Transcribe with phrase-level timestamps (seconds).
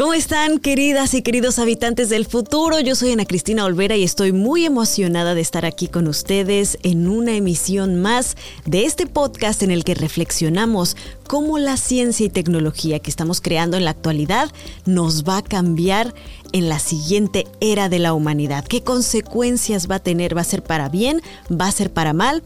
[0.00, 2.80] ¿Cómo están queridas y queridos habitantes del futuro?
[2.80, 7.06] Yo soy Ana Cristina Olvera y estoy muy emocionada de estar aquí con ustedes en
[7.06, 10.96] una emisión más de este podcast en el que reflexionamos
[11.28, 14.50] cómo la ciencia y tecnología que estamos creando en la actualidad
[14.86, 16.14] nos va a cambiar
[16.52, 18.64] en la siguiente era de la humanidad.
[18.64, 20.34] ¿Qué consecuencias va a tener?
[20.34, 21.20] ¿Va a ser para bien?
[21.52, 22.42] ¿Va a ser para mal?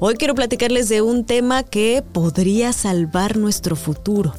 [0.00, 4.34] Hoy quiero platicarles de un tema que podría salvar nuestro futuro.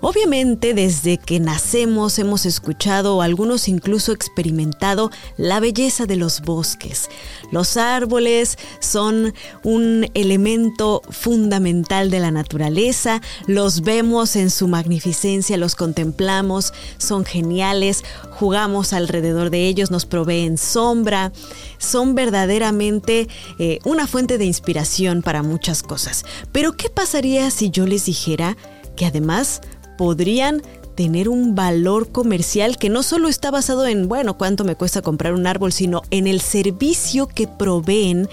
[0.00, 7.08] Obviamente desde que nacemos hemos escuchado o algunos incluso experimentado la belleza de los bosques.
[7.50, 9.34] Los árboles son
[9.64, 18.04] un elemento fundamental de la naturaleza, los vemos en su magnificencia, los contemplamos, son geniales,
[18.30, 21.32] jugamos alrededor de ellos, nos proveen sombra,
[21.78, 23.28] son verdaderamente
[23.58, 26.24] eh, una fuente de inspiración para muchas cosas.
[26.52, 28.56] Pero ¿qué pasaría si yo les dijera
[28.96, 29.60] que además
[29.98, 30.62] podrían
[30.94, 35.34] tener un valor comercial que no solo está basado en, bueno, cuánto me cuesta comprar
[35.34, 38.28] un árbol, sino en el servicio que proveen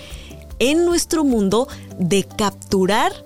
[0.59, 1.67] en nuestro mundo
[1.99, 3.24] de capturar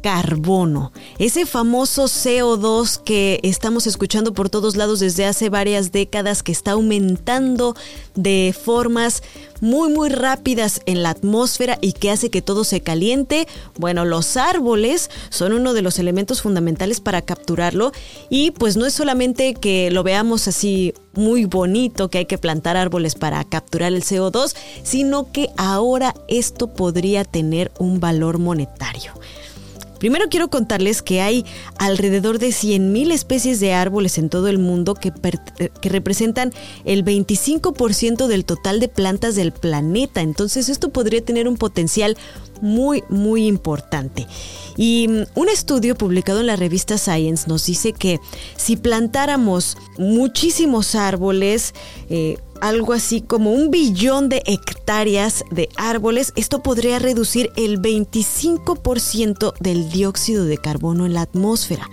[0.00, 6.52] carbono, ese famoso CO2 que estamos escuchando por todos lados desde hace varias décadas que
[6.52, 7.76] está aumentando
[8.14, 9.22] de formas
[9.60, 13.46] muy muy rápidas en la atmósfera y que hace que todo se caliente.
[13.78, 17.92] Bueno, los árboles son uno de los elementos fundamentales para capturarlo
[18.28, 22.76] y pues no es solamente que lo veamos así muy bonito que hay que plantar
[22.76, 29.12] árboles para capturar el CO2, sino que ahora esto podría tener un valor monetario.
[30.00, 31.44] Primero quiero contarles que hay
[31.78, 36.52] alrededor de 100.000 especies de árboles en todo el mundo que, que representan
[36.86, 40.22] el 25% del total de plantas del planeta.
[40.22, 42.16] Entonces esto podría tener un potencial
[42.60, 44.26] muy, muy importante.
[44.76, 48.20] Y mm, un estudio publicado en la revista Science nos dice que
[48.56, 51.74] si plantáramos muchísimos árboles,
[52.08, 59.54] eh, algo así como un billón de hectáreas de árboles, esto podría reducir el 25%
[59.60, 61.88] del dióxido de carbono en la atmósfera.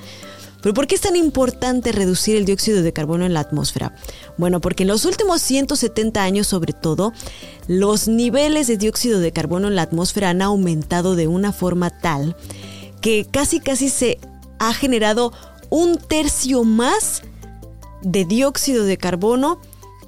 [0.67, 3.95] ¿Pero por qué es tan importante reducir el dióxido de carbono en la atmósfera?
[4.37, 7.13] Bueno, porque en los últimos 170 años sobre todo,
[7.69, 12.35] los niveles de dióxido de carbono en la atmósfera han aumentado de una forma tal
[12.99, 14.19] que casi casi se
[14.59, 15.31] ha generado
[15.69, 17.21] un tercio más
[18.01, 19.61] de dióxido de carbono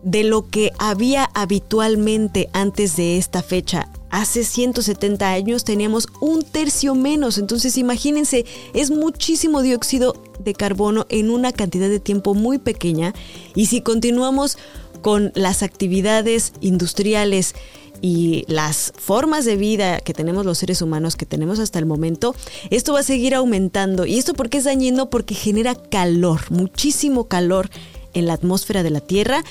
[0.04, 3.88] de lo que había habitualmente antes de esta fecha.
[4.10, 11.30] Hace 170 años teníamos un tercio menos, entonces imagínense, es muchísimo dióxido de carbono en
[11.30, 13.14] una cantidad de tiempo muy pequeña
[13.56, 14.58] y si continuamos
[15.02, 17.54] con las actividades industriales
[18.02, 22.36] y las formas de vida que tenemos los seres humanos que tenemos hasta el momento,
[22.70, 24.06] esto va a seguir aumentando.
[24.06, 25.10] ¿Y esto por qué es dañino?
[25.10, 27.70] Porque genera calor, muchísimo calor
[28.14, 29.44] en la atmósfera de la Tierra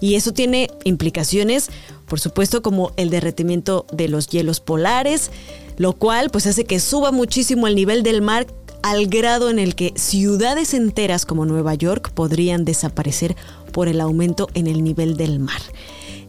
[0.00, 1.70] y eso tiene implicaciones,
[2.12, 5.30] por supuesto, como el derretimiento de los hielos polares,
[5.78, 8.46] lo cual pues hace que suba muchísimo el nivel del mar
[8.82, 13.34] al grado en el que ciudades enteras como Nueva York podrían desaparecer
[13.72, 15.62] por el aumento en el nivel del mar.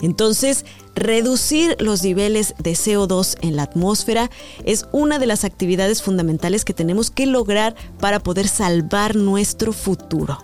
[0.01, 0.63] Entonces,
[0.95, 4.29] reducir los niveles de CO2 en la atmósfera
[4.65, 10.37] es una de las actividades fundamentales que tenemos que lograr para poder salvar nuestro futuro.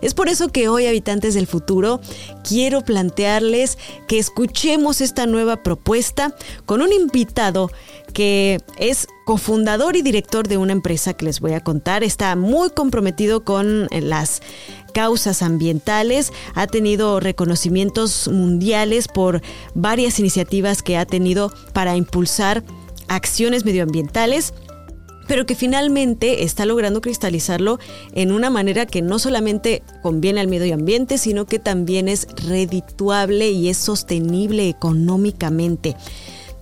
[0.00, 2.00] Es por eso que hoy, habitantes del futuro,
[2.46, 6.34] quiero plantearles que escuchemos esta nueva propuesta
[6.66, 7.70] con un invitado
[8.12, 12.04] que es cofundador y director de una empresa que les voy a contar.
[12.04, 14.42] Está muy comprometido con las
[14.92, 19.42] causas ambientales, ha tenido reconocimientos mundiales por
[19.74, 22.62] varias iniciativas que ha tenido para impulsar
[23.08, 24.52] acciones medioambientales
[25.26, 27.78] pero que finalmente está logrando cristalizarlo
[28.12, 33.50] en una manera que no solamente conviene al medio ambiente, sino que también es redituable
[33.50, 35.96] y es sostenible económicamente.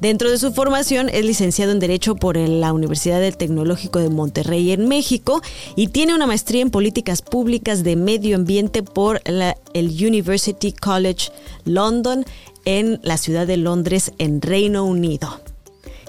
[0.00, 4.72] Dentro de su formación es licenciado en Derecho por la Universidad del Tecnológico de Monterrey
[4.72, 5.42] en México
[5.76, 9.54] y tiene una maestría en Políticas Públicas de Medio Ambiente por el
[9.90, 11.30] University College
[11.66, 12.24] London
[12.64, 15.42] en la ciudad de Londres en Reino Unido.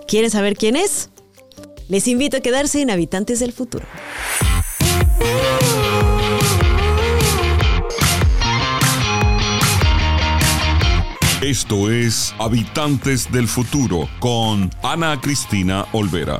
[0.07, 1.09] ¿Quieren saber quién es?
[1.89, 3.85] Les invito a quedarse en Habitantes del Futuro.
[11.41, 16.39] Esto es Habitantes del Futuro con Ana Cristina Olvera.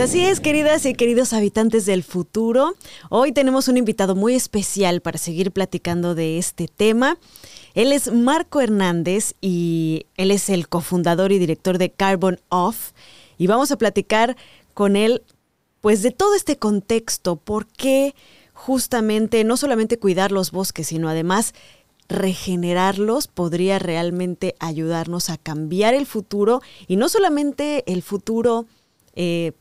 [0.00, 2.74] Así es, queridas y queridos habitantes del futuro.
[3.10, 7.18] Hoy tenemos un invitado muy especial para seguir platicando de este tema.
[7.74, 12.92] Él es Marco Hernández y él es el cofundador y director de Carbon Off.
[13.36, 14.36] Y vamos a platicar
[14.72, 15.22] con él,
[15.82, 18.14] pues, de todo este contexto, por qué
[18.54, 21.52] justamente no solamente cuidar los bosques, sino además
[22.08, 28.66] regenerarlos podría realmente ayudarnos a cambiar el futuro y no solamente el futuro
[29.14, 29.52] eh,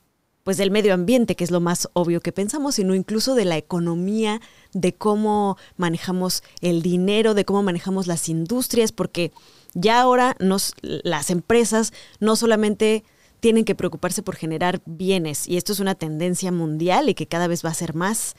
[0.49, 3.55] pues del medio ambiente, que es lo más obvio que pensamos, sino incluso de la
[3.55, 4.41] economía,
[4.73, 9.31] de cómo manejamos el dinero, de cómo manejamos las industrias, porque
[9.75, 13.03] ya ahora nos, las empresas no solamente
[13.39, 17.45] tienen que preocuparse por generar bienes, y esto es una tendencia mundial y que cada
[17.45, 18.33] vez va a ser más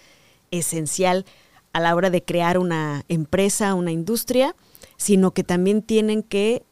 [0.51, 1.25] esencial
[1.73, 4.57] a la hora de crear una empresa, una industria,
[4.97, 6.65] sino que también tienen que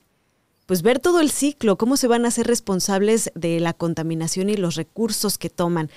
[0.69, 4.57] pues ver todo el ciclo, cómo se van a ser responsables de la contaminación y
[4.59, 5.91] los recursos que toman.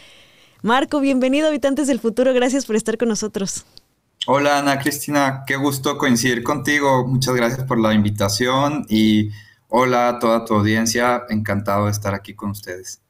[0.62, 3.66] Marco, bienvenido Habitantes del Futuro, gracias por estar con nosotros.
[4.28, 9.32] Hola Ana Cristina, qué gusto coincidir contigo, muchas gracias por la invitación y
[9.68, 13.02] hola a toda tu audiencia, encantado de estar aquí con ustedes.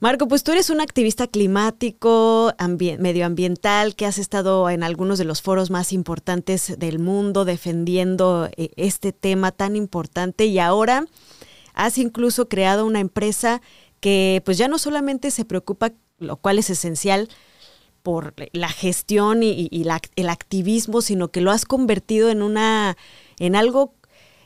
[0.00, 2.52] Marco, pues tú eres un activista climático,
[2.98, 8.70] medioambiental, que has estado en algunos de los foros más importantes del mundo defendiendo eh,
[8.76, 11.06] este tema tan importante y ahora
[11.74, 13.60] has incluso creado una empresa
[13.98, 17.28] que pues ya no solamente se preocupa, lo cual es esencial,
[18.04, 19.68] por la gestión y,
[20.14, 22.96] el activismo, sino que lo has convertido en una,
[23.40, 23.94] en algo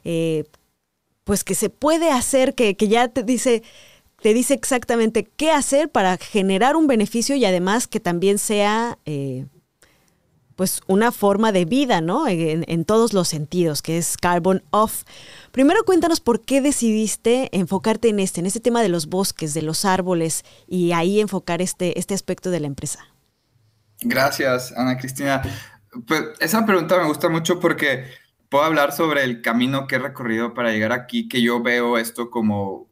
[0.04, 0.44] eh,
[1.25, 3.62] pues que se puede hacer, que, que ya te dice,
[4.22, 9.46] te dice exactamente qué hacer para generar un beneficio y además que también sea eh,
[10.54, 12.28] pues una forma de vida, ¿no?
[12.28, 15.02] En, todos los sentidos, que es carbon off.
[15.50, 19.62] Primero cuéntanos por qué decidiste enfocarte en este, en este tema de los bosques, de
[19.62, 23.00] los árboles y ahí enfocar este, este aspecto de la empresa.
[24.02, 25.42] Gracias, Ana Cristina.
[26.06, 28.04] Pues esa pregunta me gusta mucho porque
[28.48, 32.30] puedo hablar sobre el camino que he recorrido para llegar aquí, que yo veo esto
[32.30, 32.91] como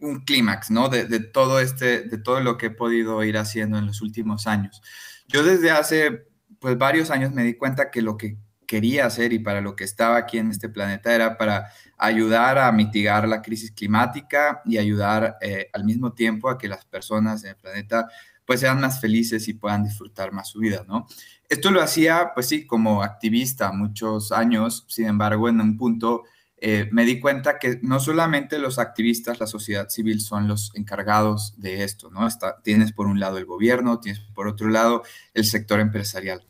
[0.00, 0.88] un clímax, ¿no?
[0.88, 4.82] De, todo este, de todo lo que he podido ir haciendo en los últimos años.
[5.28, 6.26] Yo desde hace,
[6.60, 9.84] pues, varios años me di cuenta que lo que quería hacer y para lo que
[9.84, 15.36] estaba aquí en este planeta era para ayudar a mitigar la crisis climática y ayudar
[15.40, 18.08] eh, al mismo tiempo a que las personas en el planeta
[18.44, 21.06] pues sean más felices y puedan disfrutar más su vida, ¿no?
[21.48, 26.22] Esto lo hacía, pues sí, como activista muchos años, sin embargo, en un punto
[26.68, 31.54] eh, me di cuenta que no solamente los activistas, la sociedad civil son los encargados
[31.58, 32.26] de esto, ¿no?
[32.64, 36.44] tienes por un lado el gobierno, tienes por otro lado el sector empresarial.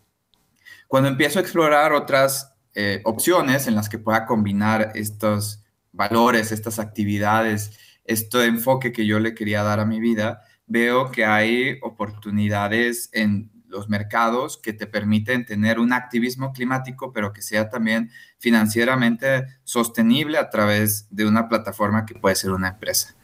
[0.89, 6.79] Cuando empiezo a explorar otras eh, opciones en las que pueda combinar estos valores, estas
[6.79, 13.11] actividades, este enfoque que yo le quería dar a mi vida, veo que hay oportunidades
[13.13, 19.47] en los mercados que te permiten tener un activismo climático, pero que sea también financieramente
[19.65, 23.17] sostenible a través de una plataforma que puede ser una empresa.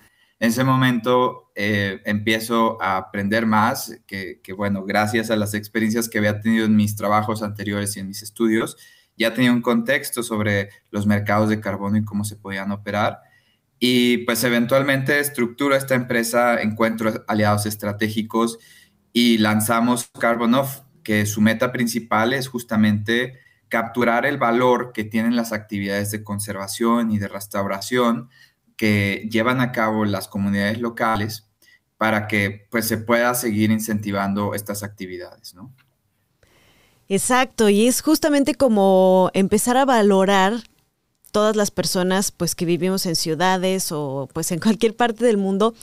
[0.43, 6.19] En ese momento eh, empiezo a aprender más, que, bueno, gracias a las experiencias que
[6.19, 8.77] había tenido en mis trabajos anteriores y en mis estudios,
[9.17, 13.21] ya tenía un contexto sobre los mercados de carbono y cómo se podían operar.
[13.79, 18.59] Y pues eventualmente estructuro esta empresa, encuentro aliados estratégicos
[19.13, 23.39] y lanzamos Carbon Off, que su meta principal es justamente
[23.69, 28.29] capturar el valor que tienen las actividades de conservación y de restauración
[28.77, 31.49] que llevan a cabo las comunidades locales
[31.97, 35.73] para que pues se pueda seguir incentivando estas actividades, ¿no?
[37.09, 40.55] Exacto, y es justamente como empezar a valorar
[41.31, 45.75] todas las personas pues que vivimos en ciudades o pues en cualquier parte del mundo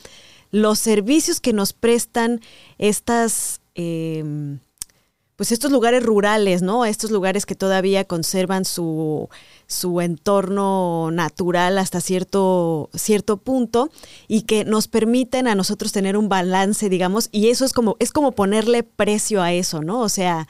[0.50, 2.40] los servicios que nos prestan
[2.78, 4.58] estas, em,
[5.36, 6.84] pues estos lugares rurales, ¿no?
[6.84, 9.28] Estos lugares que todavía conservan su,
[9.66, 13.90] su entorno natural hasta cierto, cierto punto
[14.28, 18.12] y que nos permiten a nosotros tener un balance, digamos, y eso es como, es
[18.12, 20.00] como ponerle precio a eso, ¿no?
[20.00, 20.46] O sea,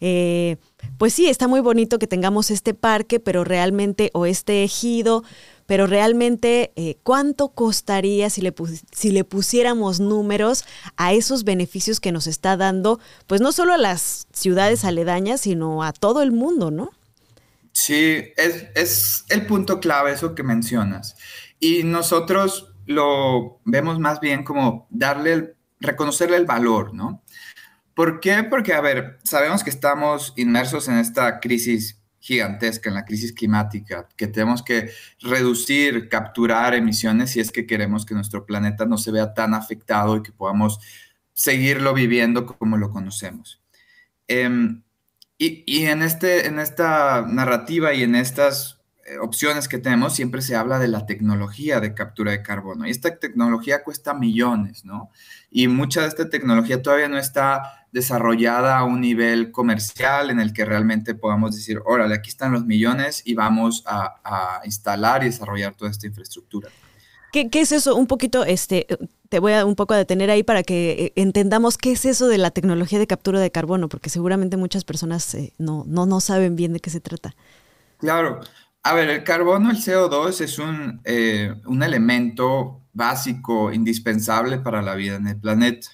[0.00, 0.56] eh,
[0.98, 5.22] pues sí, está muy bonito que tengamos este parque, pero realmente, o este ejido,
[5.66, 8.54] pero realmente eh, cuánto costaría si le,
[8.92, 10.64] si pusiéramos números
[10.96, 15.82] a esos beneficios que nos está dando, pues no solo a las ciudades aledañas, sino
[15.82, 16.90] a todo el mundo, ¿no?
[17.72, 21.16] Sí, es, el punto clave eso que mencionas.
[21.58, 27.22] Y nosotros lo vemos más bien como darle, reconocerle el valor, ¿no?
[27.94, 28.42] ¿Por qué?
[28.42, 34.08] Porque, a ver, sabemos que estamos inmersos en esta crisis gigantesca, en la crisis climática,
[34.16, 39.10] que tenemos que reducir, capturar emisiones si es que queremos que nuestro planeta no se
[39.10, 40.78] vea tan afectado y que podamos
[41.32, 43.60] seguirlo viviendo como lo conocemos.
[44.28, 44.82] Em,
[45.36, 50.42] y, y en, este, en esta narrativa y en estas eh, opciones que tenemos, siempre
[50.42, 52.86] se habla de la tecnología de captura de carbono.
[52.86, 55.10] Y esta tecnología cuesta millones, ¿no?
[55.50, 60.52] Y mucha de esta tecnología todavía no está desarrollada a un nivel comercial en el
[60.52, 65.74] que realmente podamos decir, órale, aquí están los millones y vamos a, instalar y desarrollar
[65.74, 66.70] toda esta infraestructura.
[67.32, 67.94] ¿Qué, ¿Qué, es eso?
[67.96, 68.86] Un poquito, este,
[69.28, 72.28] te voy a un poco a detener ahí para que eh, entendamos qué es eso
[72.28, 76.20] de la tecnología de captura de carbono, porque seguramente muchas personas eh, no, no, no
[76.20, 77.34] saben bien de qué se trata.
[77.98, 78.40] Claro,
[78.82, 84.94] a ver, el carbono, el CO2, es un, eh, un elemento básico, indispensable para la
[84.94, 85.88] vida en el planeta.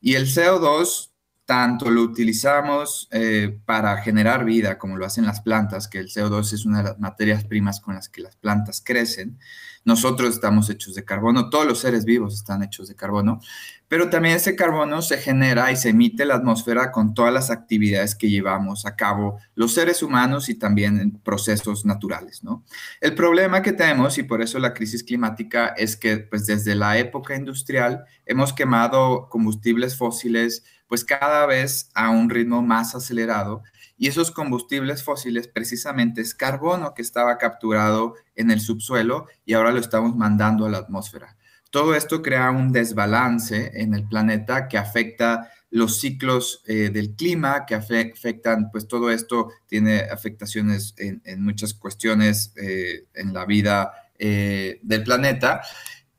[0.00, 1.13] Y el CO2
[1.44, 6.52] tanto lo utilizamos eh, para generar vida, como lo hacen las plantas, que el CO2
[6.52, 9.38] es una de las materias primas con las que las plantas crecen.
[9.84, 13.40] Nosotros estamos hechos de carbono, todos los seres vivos están hechos de carbono,
[13.86, 18.14] pero también ese carbono se genera y se emite la atmósfera con todas las actividades
[18.14, 22.64] que llevamos a cabo los seres humanos y también en procesos naturales, ¿no?
[23.00, 26.98] El problema que tenemos, y por eso la crisis climática, es que pues desde la
[26.98, 33.62] época industrial hemos quemado combustibles fósiles pues cada vez a un ritmo más acelerado
[33.96, 39.72] y esos combustibles fósiles precisamente es carbono que estaba capturado en el subsuelo y ahora
[39.72, 41.36] lo estamos mandando a la atmósfera.
[41.70, 47.66] Todo esto crea un desbalance en el planeta que afecta los ciclos eh, del clima,
[47.66, 54.78] que afectan, pues todo esto tiene afectaciones en, muchas cuestiones eh, en la vida eh,
[54.82, 55.62] del planeta.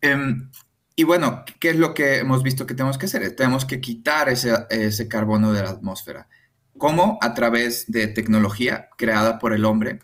[0.01, 0.51] Em,
[0.94, 3.34] y bueno, ¿qué es lo que hemos visto que tenemos que hacer?
[3.34, 6.27] Tenemos que quitar ese, ese carbono de la atmósfera.
[6.77, 7.17] ¿Cómo?
[7.22, 10.00] A través de tecnología creada por el hombre.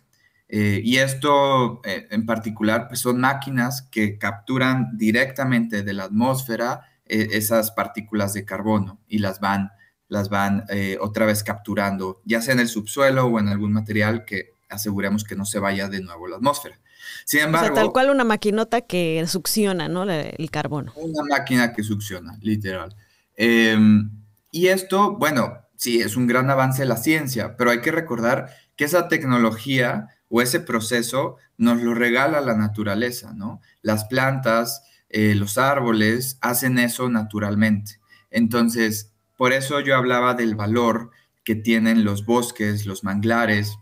[0.48, 6.82] Eh, y esto eh, en particular pues son máquinas que capturan directamente de la atmósfera
[7.06, 9.72] eh, esas partículas de carbono y las van,
[10.10, 10.66] las van
[11.00, 15.38] otra vez capturando, ya sea en el subsuelo o en algún material que aseguremos que
[15.38, 16.80] no se vaya de nuevo a la atmósfera.
[17.26, 20.04] Sin embargo, tal cual una maquinota que succiona, ¿no?
[20.04, 20.92] El carbono.
[20.96, 22.96] Una máquina que succiona, literal.
[23.36, 24.12] Em,
[24.52, 28.54] y esto, bueno, sí, es un gran avance de la ciencia, pero hay que recordar
[28.76, 33.62] que esa tecnología o ese proceso nos lo regala la naturaleza, ¿no?
[33.82, 38.00] Las plantas, eh, los árboles hacen eso naturalmente.
[38.30, 41.10] Entonces, por eso yo hablaba del valor
[41.44, 43.76] que tienen los bosques, los manglares,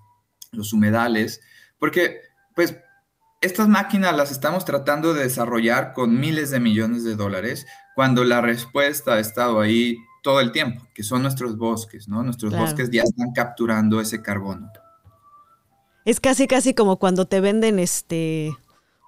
[0.54, 1.42] los humedales,
[1.80, 2.22] porque
[2.56, 2.78] pues
[3.42, 8.40] estas máquinas las estamos tratando de desarrollar con miles de millones de dólares cuando la
[8.40, 12.24] respuesta ha estado ahí todo el tiempo, que son nuestros bosques, ¿no?
[12.24, 14.72] Nuestros bosques ya están capturando ese carbono.
[16.06, 18.52] Es casi casi como cuando te venden este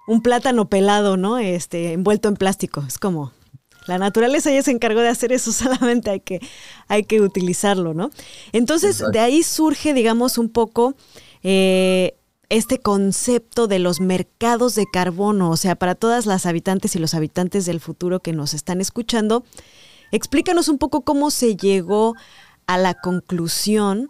[0.06, 1.38] un plátano pelado, ¿no?
[1.38, 3.32] Este envuelto en plástico, es como
[3.86, 6.40] la naturaleza ya se encargó de hacer eso, solamente hay que,
[6.88, 8.10] hay que utilizarlo, ¿no?
[8.52, 10.94] Entonces, de ahí surge, digamos, un poco
[11.42, 12.14] eh,
[12.48, 17.14] este concepto de los mercados de carbono, o sea, para todas las habitantes y los
[17.14, 19.44] habitantes del futuro que nos están escuchando,
[20.12, 22.14] explícanos un poco cómo se llegó
[22.66, 24.08] a la conclusión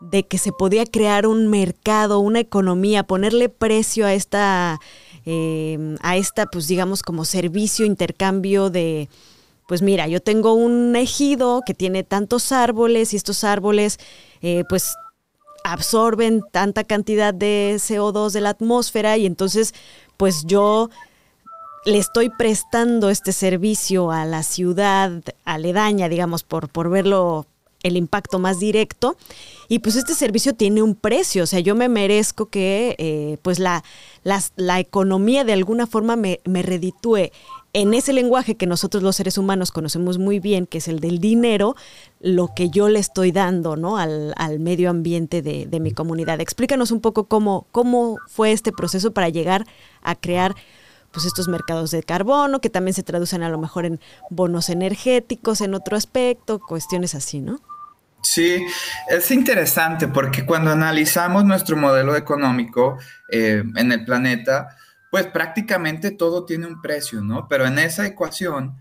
[0.00, 4.80] de que se podía crear un mercado, una economía, ponerle precio a esta,
[5.24, 9.08] eh, a esta, pues digamos, como servicio, intercambio de,
[9.68, 13.98] pues mira, yo tengo un ejido que tiene tantos árboles y estos árboles,
[14.42, 14.94] eh, pues
[15.64, 19.74] absorben tanta cantidad de CO2 de la atmósfera y entonces
[20.16, 20.90] pues yo
[21.84, 25.12] le estoy prestando este servicio a la ciudad
[25.44, 27.46] aledaña, digamos, por, por verlo
[27.82, 29.16] el impacto más directo.
[29.68, 33.58] Y pues este servicio tiene un precio, o sea, yo me merezco que eh, pues
[33.58, 33.82] la,
[34.22, 37.30] la, economía de alguna forma me, me reditúe
[37.72, 41.18] en ese lenguaje que nosotros los seres humanos conocemos muy bien, que es el del
[41.20, 41.74] dinero,
[42.20, 43.96] lo que yo le estoy dando ¿no?
[43.96, 46.40] al, medio ambiente de, de, mi comunidad.
[46.40, 49.66] Explícanos un poco cómo, cómo fue este proceso para llegar
[50.02, 50.54] a crear
[51.12, 54.00] pues estos mercados de carbono, que también se traducen a lo mejor en
[54.30, 57.60] bonos energéticos, en otro aspecto, cuestiones así, ¿no?
[58.22, 58.64] Sí,
[59.08, 62.98] es interesante porque cuando analizamos nuestro modelo económico
[63.30, 64.76] eh, en el planeta,
[65.10, 67.48] pues prácticamente todo tiene un precio, ¿no?
[67.48, 68.78] Pero en esa ecuación,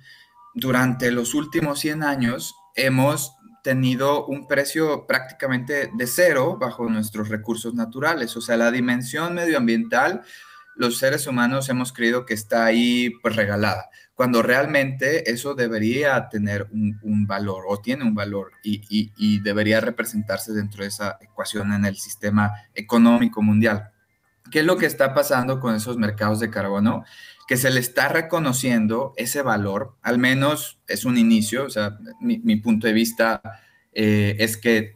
[0.54, 7.74] durante los últimos 100 años, hemos tenido un precio prácticamente de cero bajo nuestros recursos
[7.74, 8.36] naturales.
[8.38, 10.22] O sea, la dimensión medioambiental,
[10.76, 16.68] los seres humanos hemos creído que está ahí pues regalada, cuando realmente eso debería tener
[16.72, 21.98] un, valor o tiene un valor y, debería representarse dentro de esa ecuación en el
[21.98, 23.92] sistema económico mundial.
[24.52, 27.04] ¿Qué es lo que está pasando con esos mercados de carbono?
[27.48, 32.56] que se le está reconociendo ese valor, al menos es un inicio, o sea, mi,
[32.56, 33.42] punto de vista
[33.92, 34.94] eh, es que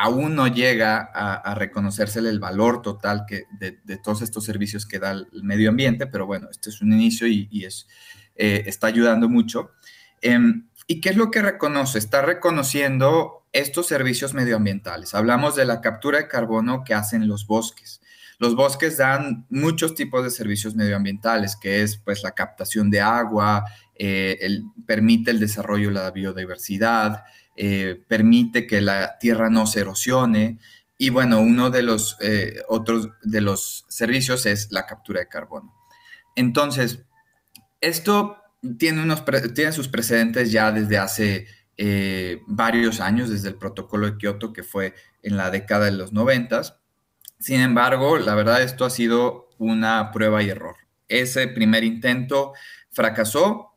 [0.00, 5.10] aún no llega a, reconocérsele el valor total que, de, todos estos servicios que da
[5.10, 7.88] el medio ambiente, pero bueno, este es un inicio y, es,
[8.36, 9.72] eh, está ayudando mucho.
[10.20, 11.98] Em, ¿Y qué es lo que reconoce?
[11.98, 15.14] Está reconociendo estos servicios medioambientales.
[15.14, 18.00] Hablamos de la captura de carbono que hacen los bosques.
[18.38, 23.64] Los bosques dan muchos tipos de servicios medioambientales, que es pues la captación de agua,
[23.96, 27.24] eh, permite el desarrollo de la biodiversidad,
[27.60, 30.60] eh, permite que la tierra no se erosione.
[30.96, 35.74] Y bueno, uno de los eh, otros de los servicios es la captura de carbono.
[36.36, 37.04] Entonces,
[37.80, 38.36] esto
[38.78, 39.24] tiene, unos,
[39.56, 41.46] tiene sus precedentes ya desde hace
[42.46, 46.76] varios años, desde el protocolo de Kioto, que fue en la década de los noventas.
[47.40, 50.76] Sin embargo, la verdad esto ha sido una prueba y error.
[51.08, 52.52] Ese primer intento
[52.90, 53.76] fracasó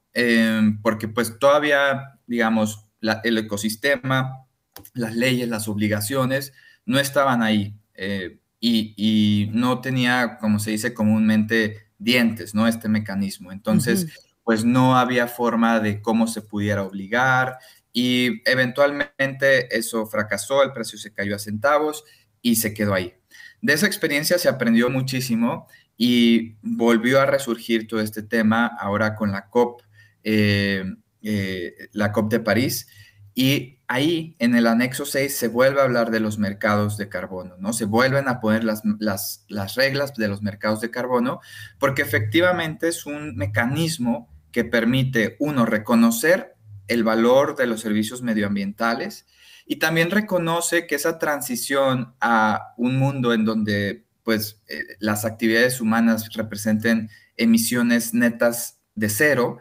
[0.82, 4.46] porque pues todavía, digamos, el ecosistema,
[4.94, 6.54] las leyes, las obligaciones
[6.86, 12.68] no estaban ahí eh, y, no tenía, como se dice comúnmente, dientes, ¿no?
[12.68, 13.52] Este mecanismo.
[13.52, 14.08] Entonces,
[14.44, 17.58] pues no había forma de cómo se pudiera obligar
[17.94, 22.04] y eventualmente eso fracasó, el precio se cayó a centavos
[22.42, 23.14] y se quedó ahí.
[23.62, 25.68] De esa experiencia se aprendió muchísimo
[25.98, 29.82] y volvió a resurgir todo este tema ahora con la COP,
[30.24, 30.84] eh,
[31.22, 32.88] eh, la COP de París.
[33.34, 37.56] Y ahí en el anexo 6 se vuelve a hablar de los mercados de carbono,
[37.58, 37.74] ¿no?
[37.74, 41.40] Se vuelven a poner las, las, las reglas de los mercados de carbono
[41.80, 46.56] porque efectivamente es un mecanismo que permite, uno, reconocer
[46.88, 49.26] el valor de los servicios medioambientales
[49.66, 55.82] y también reconoce que esa transición a un mundo en donde pues eh, las actividades
[55.82, 59.58] humanas representen emisiones netas de cero,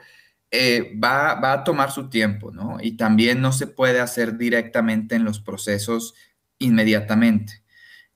[0.50, 2.78] eh, va, va, a tomar su tiempo, ¿no?
[2.80, 6.14] Y también no se puede hacer directamente en los procesos
[6.58, 7.62] inmediatamente.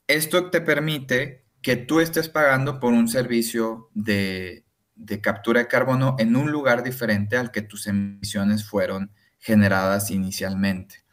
[0.07, 6.17] Esto te permite que tú estés pagando por un servicio de, de captura de carbono
[6.19, 11.05] en un lugar diferente al que tus emisiones fueron generadas inicialmente.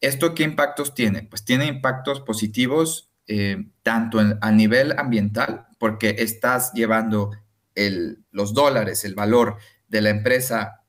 [0.00, 1.22] ¿Esto qué impactos tiene?
[1.22, 7.32] Pues tiene impactos positivos eh, tanto a nivel ambiental, porque estás llevando
[8.30, 10.82] los dólares, el valor de la empresa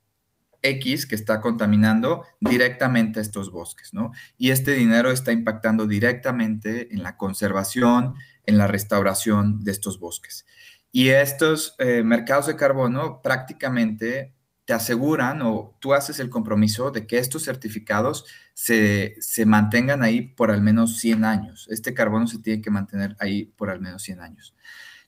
[0.62, 4.12] X que está contaminando directamente estos bosques, ¿no?
[4.38, 10.46] Y este dinero está impactando directamente en la conservación, en la restauración de estos bosques.
[10.92, 14.34] Y estos eh, mercados de carbono prácticamente
[14.68, 20.52] te aseguran o tú haces el compromiso de que estos certificados se, mantengan ahí por
[20.52, 21.68] al menos 100 años.
[21.72, 24.56] Este carbono se tiene que mantener ahí por al menos 100 años.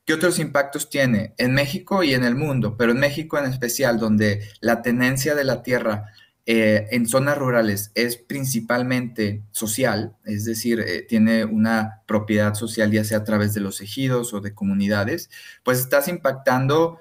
[0.10, 1.36] ¿Qué otros impactos tiene?
[1.38, 5.44] En México y en el mundo, pero en México en especial, donde la tenencia de
[5.44, 6.06] la tierra
[6.48, 13.04] eh, en zonas rurales es principalmente social, es decir, eh, tiene una propiedad social ya
[13.04, 15.30] sea a través de los ejidos o de comunidades,
[15.62, 16.98] pues estás impactando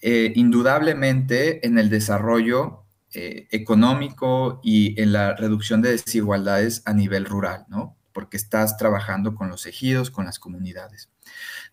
[0.00, 7.64] eh, indudablemente en el desarrollo económico y en la reducción de desigualdades a nivel rural,
[7.68, 7.96] ¿no?
[8.14, 11.10] Porque estás trabajando con los ejidos, con las comunidades.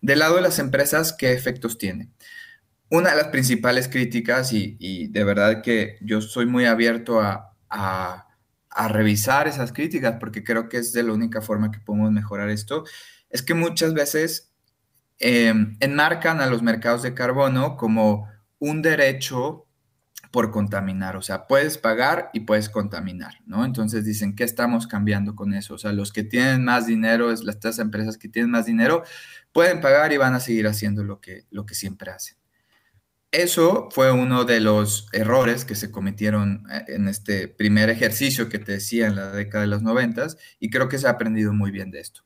[0.02, 2.10] Del lado de las empresas, ¿qué efectos tiene?
[2.90, 7.48] Una de las principales críticas, y, de verdad que yo soy muy abierto a,
[8.88, 12.84] revisar esas críticas, porque creo que es de la única forma que podemos mejorar esto,
[13.30, 14.52] es que muchas veces
[15.24, 18.28] Em, enmarcan a los mercados de carbono como
[18.58, 19.68] un derecho
[20.32, 23.64] por contaminar, o sea, puedes pagar y puedes contaminar, ¿no?
[23.64, 25.74] Entonces dicen, ¿qué estamos cambiando con eso?
[25.74, 29.04] O sea, los que tienen más dinero, es las tres empresas que tienen más dinero,
[29.52, 32.36] pueden pagar y van a seguir haciendo lo que, lo que siempre hacen.
[33.30, 38.58] Eso fue uno de los errores que se cometieron eh, en este primer ejercicio que
[38.58, 41.70] te decía en la década de los noventas y creo que se ha aprendido muy
[41.70, 42.24] bien de esto.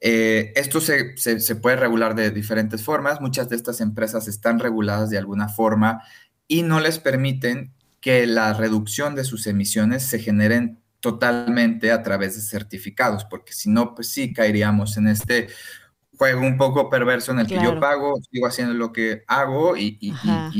[0.00, 3.20] Eh, esto se, puede regular de diferentes formas.
[3.20, 6.02] Muchas de estas empresas están reguladas de alguna forma
[6.48, 12.34] y no les permiten que la reducción de sus emisiones se generen totalmente a través
[12.34, 15.48] de certificados, porque si no, pues sí caeríamos en este
[16.18, 20.12] juego un poco perverso en el que yo pago, sigo haciendo lo que hago y,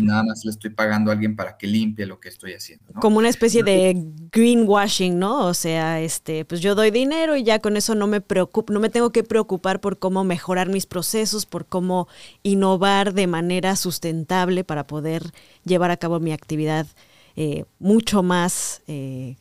[0.02, 2.94] nada más le estoy pagando a alguien para que limpie lo que estoy haciendo.
[3.00, 3.94] Como una especie de
[4.32, 5.46] greenwashing, ¿no?
[5.46, 8.78] O sea, este, pues yo doy dinero y ya con eso no me preocupo, no
[8.78, 12.08] me tengo que preocupar por cómo mejorar mis procesos, por cómo
[12.44, 15.32] innovar de manera sustentable para poder
[15.64, 16.86] llevar a cabo mi actividad
[17.34, 19.36] eh, mucho más, eh,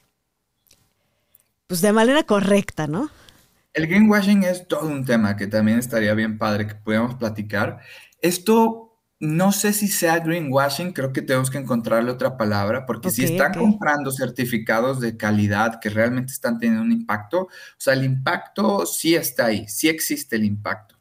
[1.68, 3.12] pues de manera correcta, ¿no?
[3.78, 7.80] El greenwashing es todo un tema que también estaría bien padre que pudiéramos platicar.
[8.24, 13.24] Esto no sé si sea greenwashing, creo que tenemos que encontrarle otra palabra, porque si
[13.24, 18.88] están comprando certificados de calidad que realmente están teniendo un impacto, o sea, el impacto
[18.88, 20.96] sí está ahí, sí existe el impacto.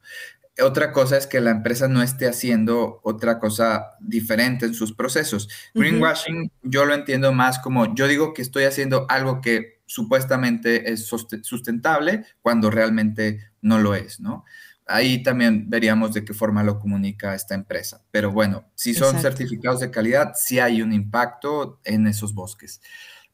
[0.62, 5.48] Otra cosa es que la empresa no esté haciendo otra cosa diferente en sus procesos.
[5.74, 11.06] Greenwashing yo lo entiendo más como yo digo que estoy haciendo algo que supuestamente es
[11.06, 14.44] sustentable cuando realmente no lo es, ¿no?
[14.88, 18.04] Ahí también veríamos de qué forma lo comunica esta empresa.
[18.12, 22.80] Pero bueno, si son certificados de calidad, sí hay un impacto en esos bosques.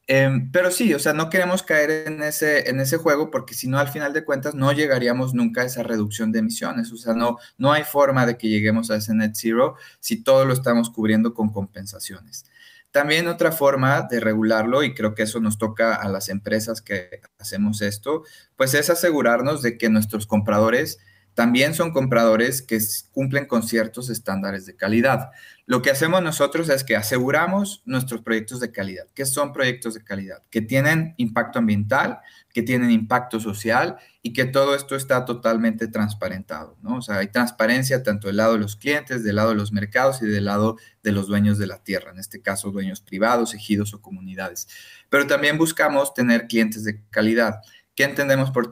[0.05, 3.67] Em, pero sí, o sea, no queremos caer en ese, en ese juego porque si
[3.69, 6.91] no, al final de cuentas, no llegaríamos nunca a esa reducción de emisiones.
[6.91, 10.45] O sea, no, no hay forma de que lleguemos a ese net zero si todo
[10.45, 12.45] lo estamos cubriendo con compensaciones.
[12.93, 17.21] También otra forma de regularlo, y creo que eso nos toca a las empresas que
[17.39, 18.21] hacemos esto,
[18.55, 20.99] pues es asegurarnos de que nuestros compradores
[21.33, 22.79] también son compradores que
[23.11, 25.31] cumplen con ciertos estándares de calidad.
[25.65, 29.05] Lo que hacemos nosotros es que aseguramos nuestros proyectos de calidad.
[29.15, 30.43] ¿Qué son proyectos de calidad?
[30.49, 32.19] Que tienen impacto ambiental,
[32.53, 36.97] que tienen impacto social y que todo esto está totalmente transparentado, ¿no?
[36.97, 40.21] O sea, hay transparencia tanto del lado de los clientes, del lado de los mercados
[40.21, 43.93] y del lado de los dueños de la tierra, en este caso dueños privados, ejidos
[43.93, 44.67] o comunidades.
[45.09, 47.61] Pero también buscamos tener clientes de calidad.
[47.95, 48.69] ¿Qué entendemos por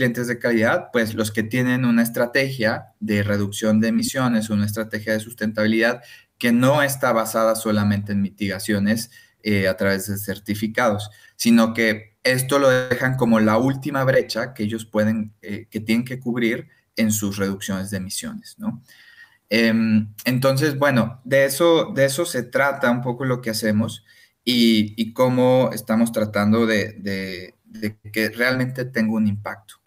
[0.00, 0.88] clientes de calidad?
[0.94, 6.00] Pues los que tienen una estrategia de reducción de emisiones, una estrategia de sustentabilidad
[6.38, 9.10] que no está basada solamente en mitigaciones
[9.42, 14.62] eh, a través de certificados, sino que esto lo dejan como la última brecha que
[14.62, 18.56] ellos pueden, eh, que tienen que cubrir en sus reducciones de emisiones.
[19.50, 24.02] Em, entonces, bueno, de eso, de eso se trata un poco lo que hacemos
[24.42, 27.54] y, cómo estamos tratando de
[28.14, 29.79] que realmente tenga un impacto.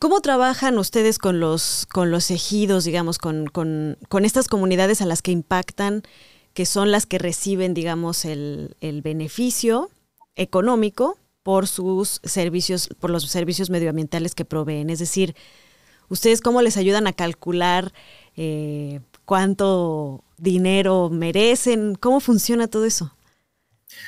[0.00, 5.20] ¿Cómo trabajan ustedes con los, con los ejidos, digamos, con, con, estas comunidades a las
[5.20, 6.04] que impactan,
[6.54, 9.90] que son las que reciben, digamos, el, el beneficio
[10.36, 14.88] económico por sus servicios, por los servicios medioambientales que proveen?
[14.88, 15.36] Es decir,
[16.08, 17.92] ¿ustedes cómo les ayudan a calcular
[18.38, 21.94] eh, cuánto dinero merecen?
[21.94, 23.14] ¿Cómo funciona todo eso?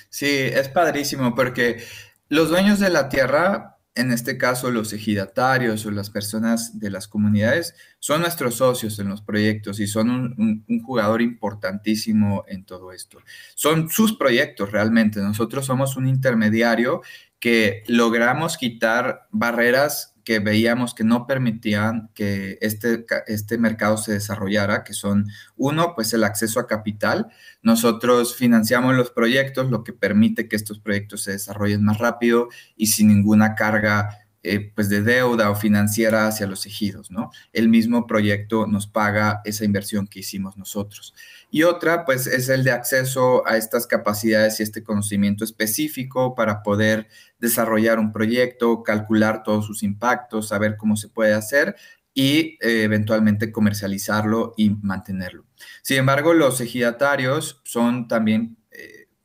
[0.09, 1.85] Sí, es padrísimo porque
[2.31, 7.09] los dueños de la tierra, en este caso los ejidatarios o las personas de las
[7.09, 13.19] comunidades, son nuestros socios en los proyectos y son un, jugador importantísimo en todo esto.
[13.55, 15.21] Son sus proyectos realmente.
[15.21, 17.03] Nosotros somos un intermediario
[17.39, 24.85] que logramos quitar barreras que veíamos que no permitían que este, este mercado se desarrollara,
[24.85, 27.29] que son, uno, pues el acceso a capital.
[27.63, 32.89] Nosotros financiamos los proyectos, lo que permite que estos proyectos se desarrollen más rápido y
[32.89, 37.31] sin ninguna carga eh, pues de deuda o financiera hacia los ejidos, ¿no?
[37.53, 41.15] El mismo proyecto nos paga esa inversión que hicimos nosotros.
[41.51, 46.63] Y otra, pues, es el de acceso a estas capacidades y este conocimiento específico para
[46.63, 51.77] poder desarrollar un proyecto, calcular todos sus impactos, saber cómo se puede hacer
[52.15, 55.45] y eh, eventualmente comercializarlo y mantenerlo.
[55.83, 58.57] Sin embargo, los ejidatarios son también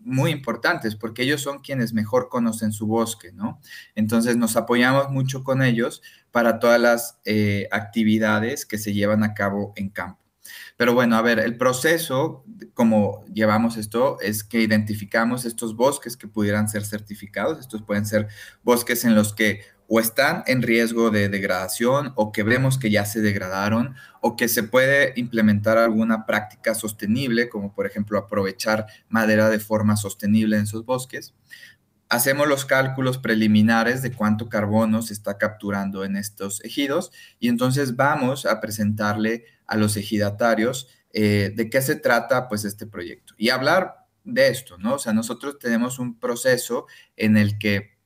[0.08, 3.60] muy importantes porque ellos son quienes mejor conocen su bosque, ¿no?
[3.94, 9.34] Entonces nos apoyamos mucho con ellos para todas las eh, actividades que se llevan a
[9.34, 10.24] cabo en campo.
[10.78, 16.28] Pero bueno, a ver, el proceso, como llevamos esto, es que identificamos estos bosques que
[16.28, 17.60] pudieran ser certificados.
[17.60, 18.28] Estos pueden ser
[18.64, 23.06] bosques en los que o están en riesgo de degradación o que vemos que ya
[23.06, 29.50] se degradaron o que se puede implementar alguna práctica sostenible, como por ejemplo aprovechar madera
[29.50, 31.34] de forma sostenible en esos bosques.
[32.10, 37.96] Hacemos los cálculos preliminares de cuánto carbono se está capturando en estos ejidos y entonces
[37.96, 43.50] vamos a presentarle a los ejidatarios eh, de qué se trata pues este proyecto y
[43.50, 44.96] hablar de esto, ¿no?
[44.96, 47.97] O sea, nosotros tenemos un proceso en el que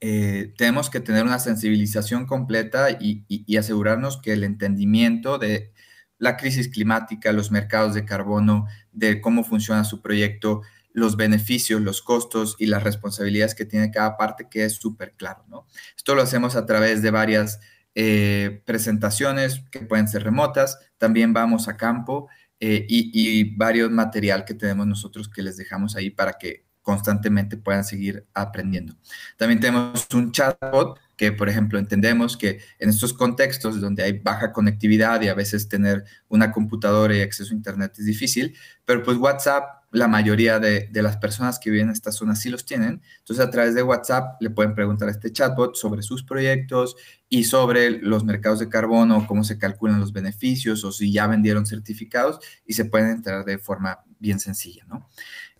[0.00, 3.24] eh, tenemos que tener una sensibilización completa y,
[3.56, 5.72] asegurarnos que el entendimiento de
[6.18, 12.02] la crisis climática, los mercados de carbono, de cómo funciona su proyecto, los beneficios, los
[12.02, 15.66] costos y las responsabilidades que tiene cada parte, que súper claro.
[15.96, 17.60] Esto lo hacemos a través de varias
[17.94, 24.44] eh, presentaciones que pueden ser remotas, también vamos a campo eh, y, y varios material
[24.44, 28.96] que tenemos nosotros que les dejamos ahí para que constantemente puedan seguir aprendiendo.
[29.36, 34.52] También tenemos un chatbot que, por ejemplo, entendemos que en estos contextos donde hay baja
[34.52, 39.18] conectividad y a veces tener una computadora y acceso a Internet es difícil, pero pues
[39.18, 43.02] WhatsApp, la mayoría de, las personas que viven en esta zona sí los tienen.
[43.18, 46.96] Entonces, a través de WhatsApp le pueden preguntar a este chatbot sobre sus proyectos
[47.28, 51.66] y sobre los mercados de carbono, cómo se calculan los beneficios o si ya vendieron
[51.66, 55.08] certificados y se pueden enterar de forma bien sencilla, ¿no?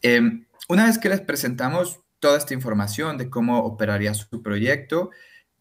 [0.02, 5.10] Em, una vez que les presentamos toda esta información de cómo operaría su proyecto,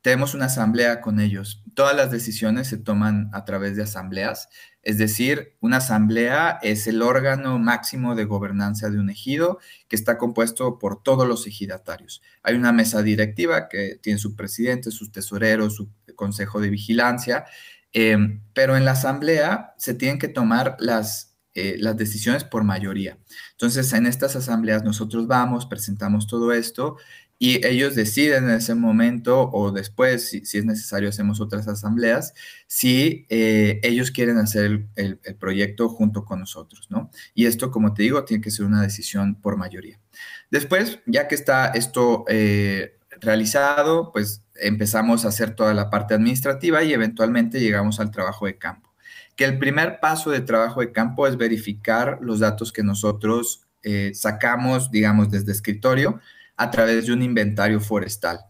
[0.03, 1.63] tenemos una asamblea con ellos.
[1.73, 4.49] Todas las decisiones se toman a través de asambleas,
[4.83, 10.19] es decir, una asamblea es el órgano máximo de gobernanza de un ejido que está
[10.19, 12.21] compuesto por todos los ejidatarios.
[12.43, 17.45] Hay una mesa directiva que tiene su presidente, sus tesoreros, su consejo de vigilancia,
[17.93, 18.15] eh,
[18.53, 21.28] pero en la asamblea se tienen que tomar las
[21.59, 23.17] eh, las decisiones por mayoría.
[23.51, 26.97] Entonces, en estas asambleas nosotros vamos, presentamos todo esto
[27.41, 32.33] y ellos deciden en ese momento o después, si, es necesario, hacemos otras asambleas,
[32.67, 37.09] si eh, ellos quieren hacer el, proyecto junto con nosotros, ¿no?
[37.33, 40.01] Y esto, como te digo, tiene que ser una decisión por mayoría.
[40.51, 46.83] Después, ya que está esto eh, realizado, pues empezamos a hacer toda la parte administrativa
[46.83, 48.88] y eventualmente llegamos al trabajo de campo
[49.39, 54.11] que el primer paso de trabajo de campo es verificar los datos que nosotros eh,
[54.13, 56.19] sacamos, digamos, desde escritorio
[56.57, 58.41] a través de un inventario forestal.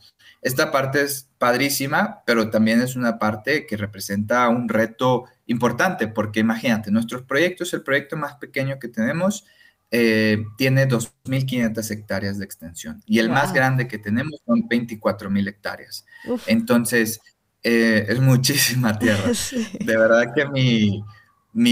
[0.42, 6.40] Esta parte es padrísima, pero también es una parte que representa un reto importante, porque
[6.40, 9.46] imagínate, nuestros proyectos, el proyecto más pequeño que tenemos,
[9.92, 16.08] eh, tiene 2.500 hectáreas de extensión y el más grande que tenemos son 24.000 hectáreas.
[16.48, 17.22] Entonces,
[17.64, 19.32] eh, es muchísima tierra.
[19.80, 21.04] De verdad que mi,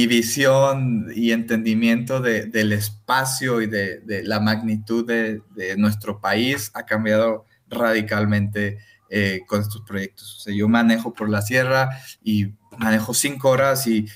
[0.08, 5.42] visión y entendimiento del espacio y de, la magnitud de,
[5.78, 10.38] nuestro país ha cambiado radicalmente eh, con estos proyectos.
[10.38, 11.90] O sea, yo manejo por la sierra
[12.24, 14.08] y manejo cinco horas y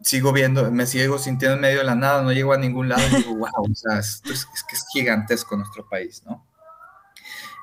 [0.00, 3.02] sigo viendo, me sigo sintiendo en medio de la nada, no llego a ningún lado
[3.10, 6.44] y digo, wow, o sea, esto es, es que es gigantesco nuestro país, ¿no?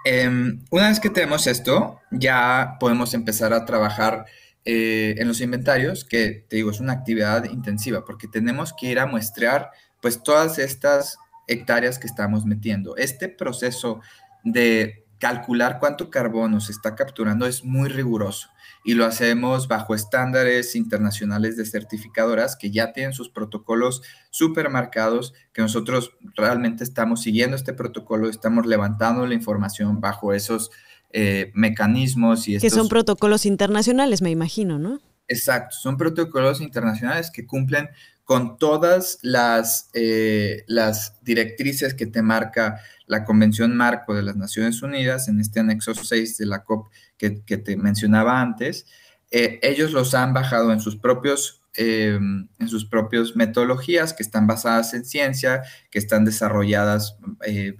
[0.04, 4.26] Em, una vez que tenemos esto, ya podemos empezar a trabajar
[4.66, 9.00] eh, en los inventarios, que te digo, es una actividad intensiva, porque tenemos que ir
[9.00, 12.98] a muestrear pues todas estas hectáreas que estamos metiendo.
[12.98, 14.02] Este proceso
[14.44, 18.50] de calcular cuánto carbono se está capturando es muy riguroso
[18.84, 25.34] y lo hacemos bajo estándares internacionales de certificadoras que ya tienen sus protocolos súper marcados,
[25.54, 30.72] que nosotros realmente estamos siguiendo este protocolo, estamos levantando la información bajo esos
[31.14, 35.00] eh, mecanismos y Que son protocolos internacionales, me imagino, ¿no?
[35.28, 37.90] Exacto, son protocolos internacionales que cumplen
[38.24, 44.82] con todas las, eh, las directrices que te marca la Convención Marco de las Naciones
[44.82, 46.88] Unidas en este anexo 6 de la COP
[47.30, 48.88] que, te mencionaba antes.
[49.30, 52.20] Eh, ellos los han bajado en sus propios eh,
[52.60, 57.18] en sus propias metodologías que están basadas en ciencia, que están desarrolladas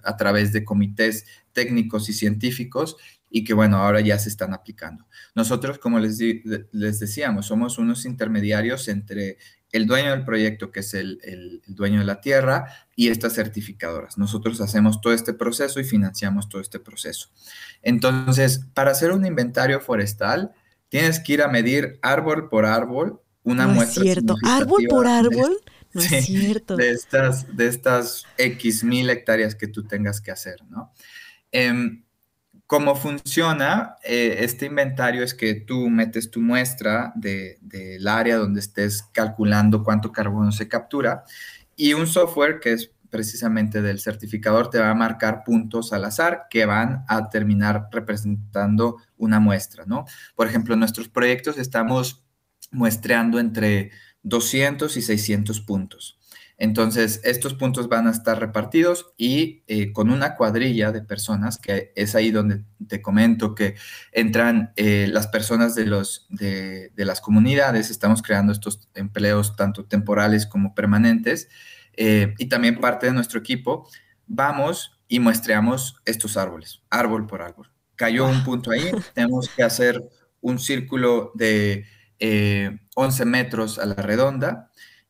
[0.06, 2.96] a través de comités técnicos y científicos
[3.30, 5.08] y que, bueno, ahora ya se están aplicando.
[5.36, 6.20] Nosotros, como les,
[6.72, 9.38] les decíamos, somos unos intermediarios entre
[9.72, 14.18] el dueño del proyecto, que es el, dueño de la tierra, y estas certificadoras.
[14.18, 17.30] Nosotros hacemos todo este proceso y financiamos todo este proceso.
[17.82, 20.52] Entonces, para hacer un inventario forestal,
[20.90, 24.04] tienes que ir a medir árbol por árbol una no muestra.
[24.04, 25.58] Es cierto, árbol por árbol.
[25.94, 26.76] No es cierto.
[26.76, 30.94] De estas, de estas X mil hectáreas que tú tengas que hacer, ¿no?
[31.52, 32.04] Em,
[32.72, 35.26] ¿Cómo funciona eh, este inventario?
[35.26, 41.26] Es que tú metes tu muestra del área donde estés calculando cuánto carbono se captura
[41.76, 46.44] y un software que es precisamente del certificador te va a marcar puntos al azar
[46.50, 50.06] que van a terminar representando una muestra, ¿no?
[50.34, 52.24] Por ejemplo, en nuestros proyectos estamos
[52.72, 53.92] muestreando entre
[54.24, 56.21] 200 y 600 puntos.
[56.62, 61.92] Entonces, estos puntos van a estar repartidos y eh, con una cuadrilla de personas, que
[61.96, 63.74] es ahí donde te comento que
[64.12, 70.46] entran eh, las personas de, los, de, las comunidades, estamos creando estos empleos tanto temporales
[70.46, 71.50] como permanentes,
[71.94, 73.90] eh, y también parte de nuestro equipo,
[74.28, 77.72] vamos y muestreamos estos árboles, árbol por árbol.
[77.96, 80.00] Cayó un punto ahí, tenemos que hacer
[80.42, 81.88] un círculo de
[82.94, 84.70] 11 metros a la redonda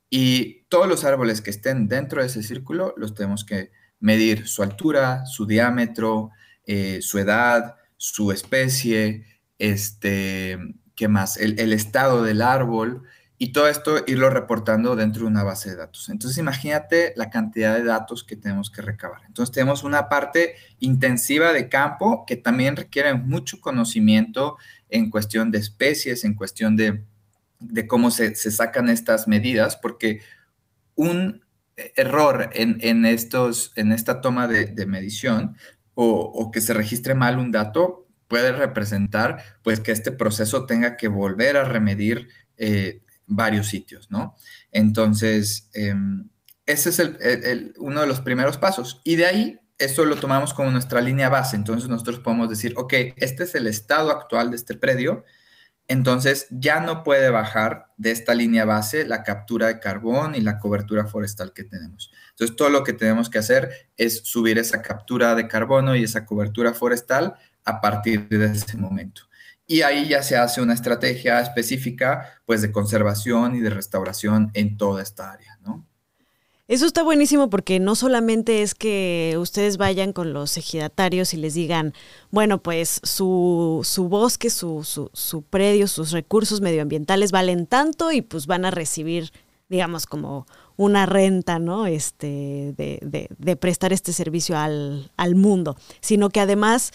[0.09, 4.63] y todos los árboles que estén dentro de ese círculo los tenemos que medir su
[4.63, 6.31] altura, su diámetro,
[6.65, 9.27] eh, su edad, su especie,
[9.59, 10.57] este,
[10.95, 11.37] ¿qué más?
[11.37, 13.03] El, el estado del árbol,
[13.43, 16.09] y todo esto irlo reportando dentro de una base de datos.
[16.09, 19.23] Entonces, imagínate la cantidad de datos que tenemos que recabar.
[19.25, 24.57] Entonces, tenemos una parte intensiva de campo que también requiere mucho conocimiento
[24.89, 27.03] en cuestión de especies, en cuestión de,
[27.87, 30.21] cómo se, sacan estas medidas, porque
[30.95, 31.41] un
[31.75, 35.55] error en, estos, en esta toma de, medición
[35.93, 41.09] o, que se registre mal un dato puede representar pues que este proceso tenga que
[41.09, 44.35] volver a remedir eh, varios sitios, ¿no?
[44.71, 46.29] Entonces, em,
[46.65, 49.01] ese es el, uno de los primeros pasos.
[49.03, 51.55] Y de ahí, eso lo tomamos como nuestra línea base.
[51.55, 55.25] Entonces, nosotros podemos decir, ok, este es el estado actual de este predio.
[55.91, 60.57] Entonces, ya no puede bajar de esta línea base la captura de carbón y la
[60.57, 62.13] cobertura forestal que tenemos.
[62.29, 66.25] Entonces, todo lo que tenemos que hacer es subir esa captura de carbono y esa
[66.25, 69.23] cobertura forestal a partir de ese momento.
[69.67, 74.77] Y ahí ya se hace una estrategia específica, pues, de conservación y de restauración en
[74.77, 75.50] toda esta área.
[76.71, 81.53] Eso está buenísimo porque no solamente es que ustedes vayan con los ejidatarios y les
[81.53, 81.93] digan,
[82.29, 88.21] bueno, pues su, su bosque, su, su, su, predio, sus recursos medioambientales valen tanto y
[88.21, 89.33] pues van a recibir,
[89.67, 91.87] digamos, como una renta, ¿no?
[91.87, 96.93] Este, de, de, prestar este servicio al, al, mundo, sino que además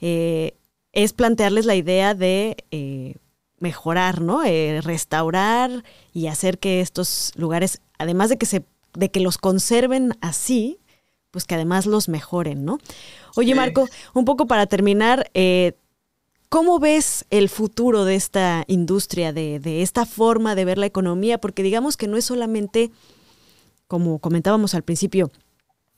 [0.00, 0.56] eh,
[0.92, 3.16] es plantearles la idea de eh,
[3.58, 4.42] mejorar, ¿no?
[4.42, 8.64] Eh, restaurar y hacer que estos lugares, además de que se,
[8.98, 10.78] de que los conserven así,
[11.30, 12.78] pues que además los mejoren, ¿no?
[13.36, 15.74] Oye, Marco, un poco para terminar, eh,
[16.48, 21.38] ¿cómo ves el futuro de esta industria, de, de esta forma de ver la economía?
[21.38, 22.90] Porque digamos que no es solamente,
[23.86, 25.30] como comentábamos al principio,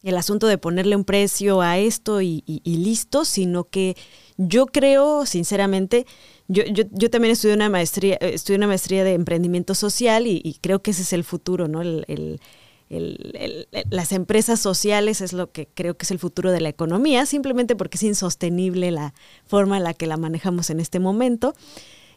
[0.02, 3.96] el asunto de ponerle un precio a esto y, listo, sino que
[4.38, 6.06] yo creo, sinceramente,
[6.48, 10.80] yo, yo, también estudié una maestría, eh, estudié una maestría de emprendimiento social y, creo
[10.80, 11.82] que ese es el futuro, ¿no?
[11.82, 12.40] El,
[12.90, 17.76] las empresas sociales es lo que creo que es el futuro de la economía, simplemente
[17.76, 19.14] porque es insostenible la
[19.46, 21.54] forma en la que la manejamos en este momento.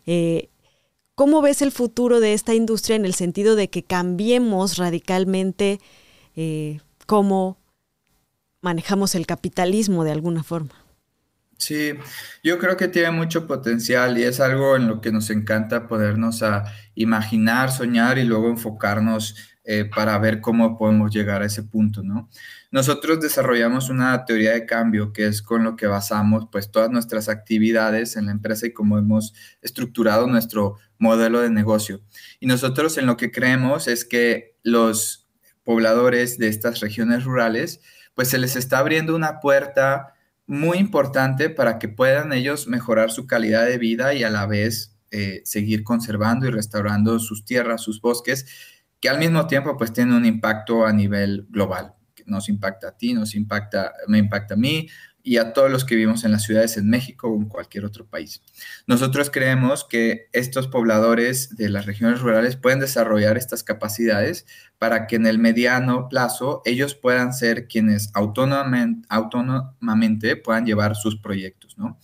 [0.06, 0.50] Eh,
[1.16, 5.80] ¿Cómo ves el futuro de esta industria en el sentido de que cambiemos radicalmente
[6.36, 7.58] eh, cómo
[8.62, 10.74] manejamos el capitalismo de alguna forma.
[11.58, 11.94] Sí,
[12.44, 16.42] yo creo que tiene mucho potencial y es algo en lo que nos encanta podernos
[16.44, 22.04] a imaginar, soñar y luego enfocarnos eh, para ver cómo podemos llegar a ese punto,
[22.04, 22.30] ¿no?
[22.70, 27.30] Nosotros desarrollamos una teoría de cambio que es con lo que basamos pues todas nuestras
[27.30, 32.02] actividades en la empresa y cómo hemos estructurado nuestro modelo de negocio.
[32.42, 35.30] Y nosotros en lo que creemos es que los
[35.64, 37.80] pobladores de estas regiones rurales
[38.16, 40.14] pues se les está abriendo una puerta
[40.46, 44.98] muy importante para que puedan ellos mejorar su calidad de vida y a la vez
[45.12, 48.46] eh, seguir conservando y restaurando sus tierras, sus bosques,
[49.04, 51.94] que al mismo tiempo pues tienen un impacto a nivel global.
[52.26, 54.88] Nos impacta a ti, nos impacta, me impacta a mí,
[55.22, 58.06] y a todos los que vivimos en las ciudades en México o en cualquier otro
[58.06, 58.42] país.
[58.88, 64.46] Nosotros creemos que estos pobladores de las regiones rurales pueden desarrollar estas capacidades
[64.78, 71.20] para que en el mediano plazo ellos puedan ser quienes autónomamente, autónomamente puedan llevar sus
[71.20, 72.00] proyectos, ¿no?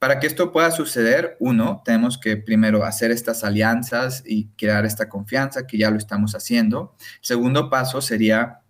[0.00, 5.10] Para que esto pueda suceder, uno, tenemos que primero hacer estas alianzas y crear esta
[5.10, 6.96] confianza, que ya lo estamos haciendo.
[7.20, 8.60] segundo paso sería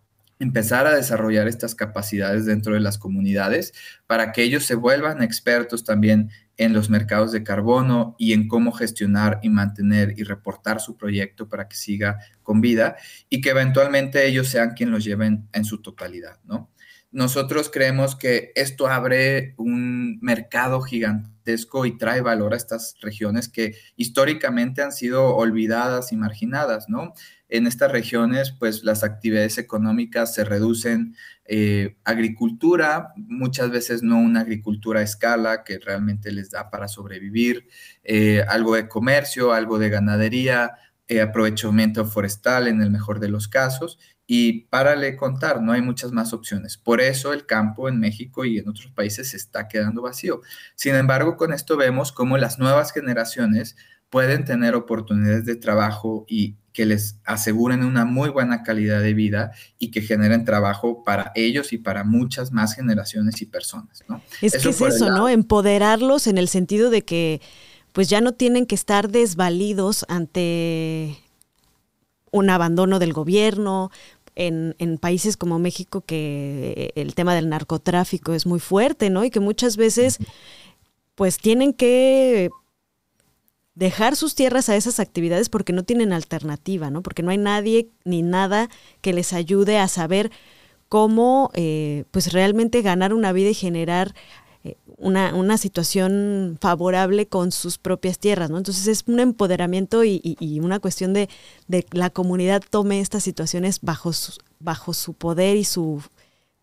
[0.41, 3.73] empezar a desarrollar estas capacidades dentro de las comunidades
[4.09, 8.73] para que ellos se vuelvan expertos también en los mercados de carbono y en cómo
[8.73, 12.97] gestionar y mantener y reportar su proyecto para que siga con vida
[13.29, 16.71] y que eventualmente ellos sean quienes los lleven en su totalidad, ¿no?
[17.13, 23.75] Nosotros creemos que esto abre un mercado gigantesco y trae valor a estas regiones que
[23.97, 27.13] históricamente han sido olvidadas y marginadas, ¿no?
[27.49, 34.43] En estas regiones, pues las actividades económicas se reducen, eh, agricultura, muchas veces no una
[34.43, 37.67] agricultura a escala que realmente les da para sobrevivir,
[38.05, 40.77] eh, algo de comercio, algo de ganadería,
[41.09, 43.99] eh, aprovechamiento forestal en el mejor de los casos
[44.33, 46.77] y párale contar, no hay muchas más opciones.
[46.77, 50.41] Por eso el campo en México y en otros países se está quedando vacío.
[50.77, 53.75] Sin embargo, con esto vemos cómo las nuevas generaciones
[54.09, 59.51] pueden tener oportunidades de trabajo y que les aseguren una muy buena calidad de vida
[59.81, 64.05] y que generen trabajo para ellos y para muchas más generaciones y personas.
[64.07, 64.23] ¿no?
[64.41, 65.29] Es que es eso, ¿no?
[65.29, 67.41] Empoderarlos en el sentido de que
[67.93, 71.19] pues ya no tienen que estar desvalidos ante
[72.31, 73.91] un abandono del gobierno,
[74.37, 79.25] en, en, países como México que el tema del narcotráfico es muy fuerte, ¿no?
[79.25, 80.19] Y que muchas veces
[81.15, 82.51] pues tienen que
[83.75, 87.03] dejar sus tierras a esas actividades porque no tienen alternativa, ¿no?
[87.03, 88.69] Porque no hay nadie ni nada
[89.01, 90.31] que les ayude a saber
[90.91, 94.15] cómo eh, pues realmente ganar una vida y generar eh,
[94.99, 98.59] una, una, situación favorable con sus propias tierras, ¿no?
[98.59, 101.29] Entonces es un empoderamiento y, una cuestión de,
[101.69, 106.03] de, la comunidad tome estas situaciones bajo su, bajo su poder y su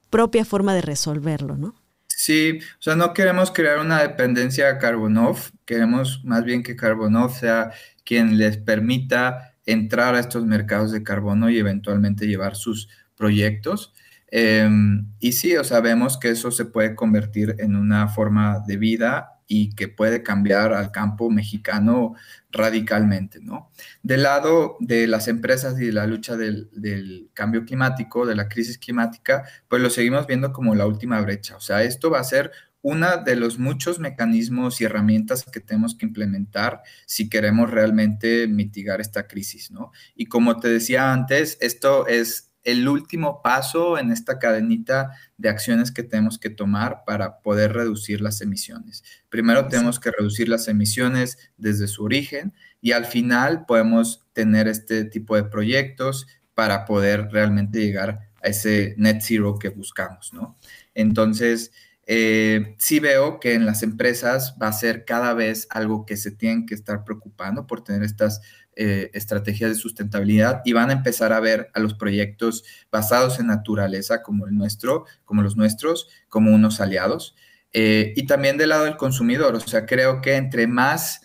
[0.09, 1.75] propia forma de resolverlo, ¿no?
[2.07, 7.31] Sí, o sea, no queremos crear una dependencia a Carbonov, queremos más bien que Carbonov
[7.31, 7.71] sea
[8.03, 13.93] quien les permita entrar a estos mercados de carbono y eventualmente llevar sus proyectos.
[14.29, 18.77] Em, y sí, o sea, vemos que eso se puede convertir en una forma de
[18.77, 22.15] vida y que puede cambiar al campo mexicano
[22.51, 23.71] radicalmente, ¿no?
[24.03, 28.49] Del lado de las empresas y de la lucha del, del, cambio climático, de la
[28.49, 31.55] crisis climática, pues lo seguimos viendo como la última brecha.
[31.55, 32.51] O sea, esto va a ser
[32.81, 39.01] uno de los muchos mecanismos y herramientas que tenemos que implementar si queremos realmente mitigar
[39.01, 39.91] esta crisis, ¿no?
[40.15, 45.89] Y como te decía antes, esto es el último paso en esta cadenita de acciones
[45.89, 49.05] que tenemos que tomar para poder reducir las emisiones.
[49.29, 55.05] Primero tenemos que reducir las emisiones desde su origen y al final podemos tener este
[55.05, 60.57] tipo de proyectos para poder realmente llegar a ese net zero que buscamos, ¿no?
[60.93, 61.71] Entonces,
[62.05, 66.31] eh, sí veo que en las empresas va a ser cada vez algo que se
[66.31, 68.41] tienen que estar preocupando por tener estas
[68.79, 73.47] eh, estrategias de sustentabilidad y van a empezar a ver a los proyectos basados en
[73.47, 77.35] naturaleza como el nuestro, como los nuestros, como unos aliados.
[77.73, 81.21] Eh, y también del lado del consumidor, o sea, creo que entre más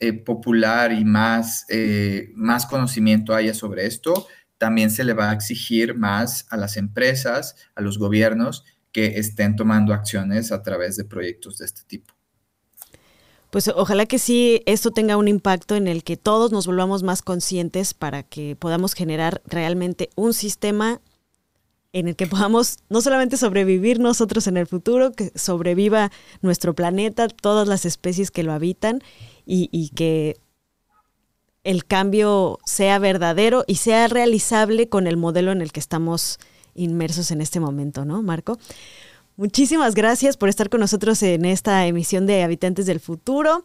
[0.00, 1.66] eh, popular y más,
[2.34, 4.26] más conocimiento haya sobre esto,
[4.58, 9.54] también se le va a exigir más a las empresas, a los gobiernos que estén
[9.54, 12.15] tomando acciones a través de proyectos de este tipo
[13.56, 17.22] pues ojalá que sí esto tenga un impacto en el que todos nos volvamos más
[17.22, 21.00] conscientes para que podamos generar realmente un sistema
[21.94, 27.28] en el que podamos no solamente sobrevivir nosotros en el futuro, que sobreviva nuestro planeta,
[27.28, 29.00] todas las especies que lo habitan
[29.46, 30.36] y, que
[31.64, 36.40] el cambio sea verdadero y sea realizable con el modelo en el que estamos
[36.74, 38.58] inmersos en este momento, ¿no, Marco?
[39.36, 43.64] Muchísimas gracias por estar con nosotros en esta emisión de Habitantes del Futuro.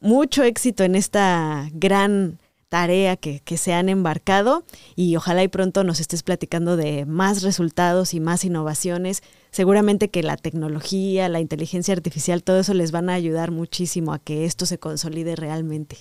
[0.00, 4.64] Mucho éxito en esta gran tarea que, se han embarcado
[4.94, 9.24] y ojalá y pronto nos estés platicando de más resultados y más innovaciones.
[9.50, 14.20] Seguramente que la tecnología, la inteligencia artificial, todo eso les van a ayudar muchísimo a
[14.20, 15.96] que esto se consolide realmente.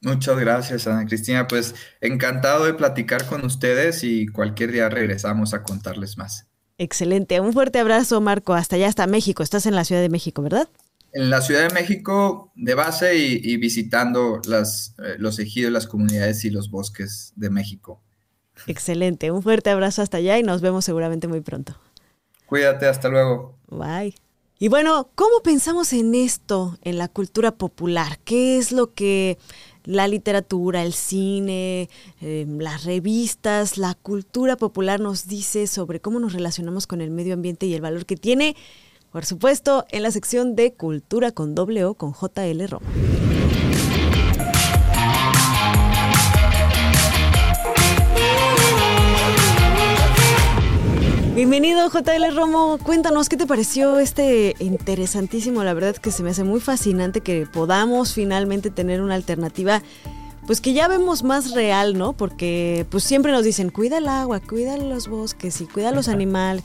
[0.00, 1.48] Muchas gracias, Ana Cristina.
[1.48, 6.47] Pues encantado de platicar con ustedes y cualquier día regresamos a contarles más.
[6.78, 7.40] Excelente.
[7.40, 8.54] Un fuerte abrazo, Marco.
[8.54, 9.42] Hasta allá, hasta México.
[9.42, 10.68] Estás en la Ciudad de México, ¿verdad?
[11.12, 16.44] En la Ciudad de México, de base y, visitando las, eh, los ejidos, las comunidades
[16.44, 18.00] y los bosques de México.
[18.66, 19.30] Excelente.
[19.30, 21.76] Un fuerte abrazo hasta allá y nos vemos seguramente muy pronto.
[22.46, 23.58] Cuídate, hasta luego.
[23.68, 24.14] Bye.
[24.60, 28.18] Y bueno, ¿cómo pensamos en esto, en la cultura popular?
[28.24, 29.38] ¿Qué es lo que
[29.88, 31.88] la literatura, el cine,
[32.20, 37.32] em, las revistas, la cultura popular nos dice sobre cómo nos relacionamos con el medio
[37.32, 38.54] ambiente y el valor que tiene,
[39.10, 42.86] por supuesto, en la sección de Cultura con doble O con JL Roma.
[51.38, 56.42] Bienvenido JL Romo, cuéntanos qué te pareció este interesantísimo, la verdad que se me hace
[56.42, 59.80] muy fascinante que podamos finalmente tener una alternativa
[60.48, 62.12] pues que ya vemos más real, ¿no?
[62.12, 66.64] Porque pues siempre nos dicen, cuida el agua, cuida los bosques y cuida los animales.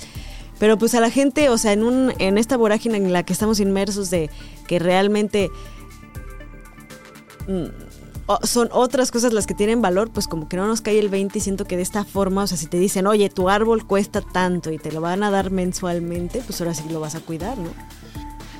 [0.58, 3.34] Pero pues a la gente, o sea, en, un, en esta vorágine en la que
[3.34, 4.32] estamos inmersos de
[4.66, 5.52] que realmente
[7.48, 7.93] mm,
[8.44, 11.38] son otras cosas las que tienen valor, pues como que no nos cae el 20
[11.38, 14.22] y siento que de esta forma, o sea, si te dicen, oye, tu árbol cuesta
[14.22, 17.58] tanto y te lo van a dar mensualmente, pues ahora sí lo vas a cuidar,
[17.58, 17.70] ¿no?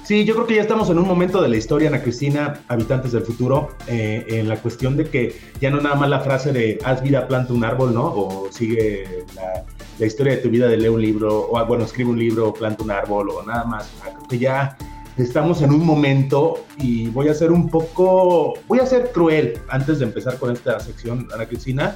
[0.03, 3.14] Sí, yo creo que ya estamos en un momento de la historia, Ana Cristina, habitantes
[3.14, 6.78] del futuro, eh, en la cuestión de que ya no nada más la frase de
[6.84, 8.07] haz vida, planta un árbol, ¿no?
[8.07, 9.64] O sigue la,
[9.99, 12.84] la historia de tu vida de lee un libro, o bueno, escribe un libro, planta
[12.84, 13.89] un árbol, o nada más.
[14.03, 14.78] Creo que ya
[15.18, 19.99] estamos en un momento y voy a ser un poco, voy a ser cruel antes
[19.99, 21.95] de empezar con esta sección, Ana Cristina,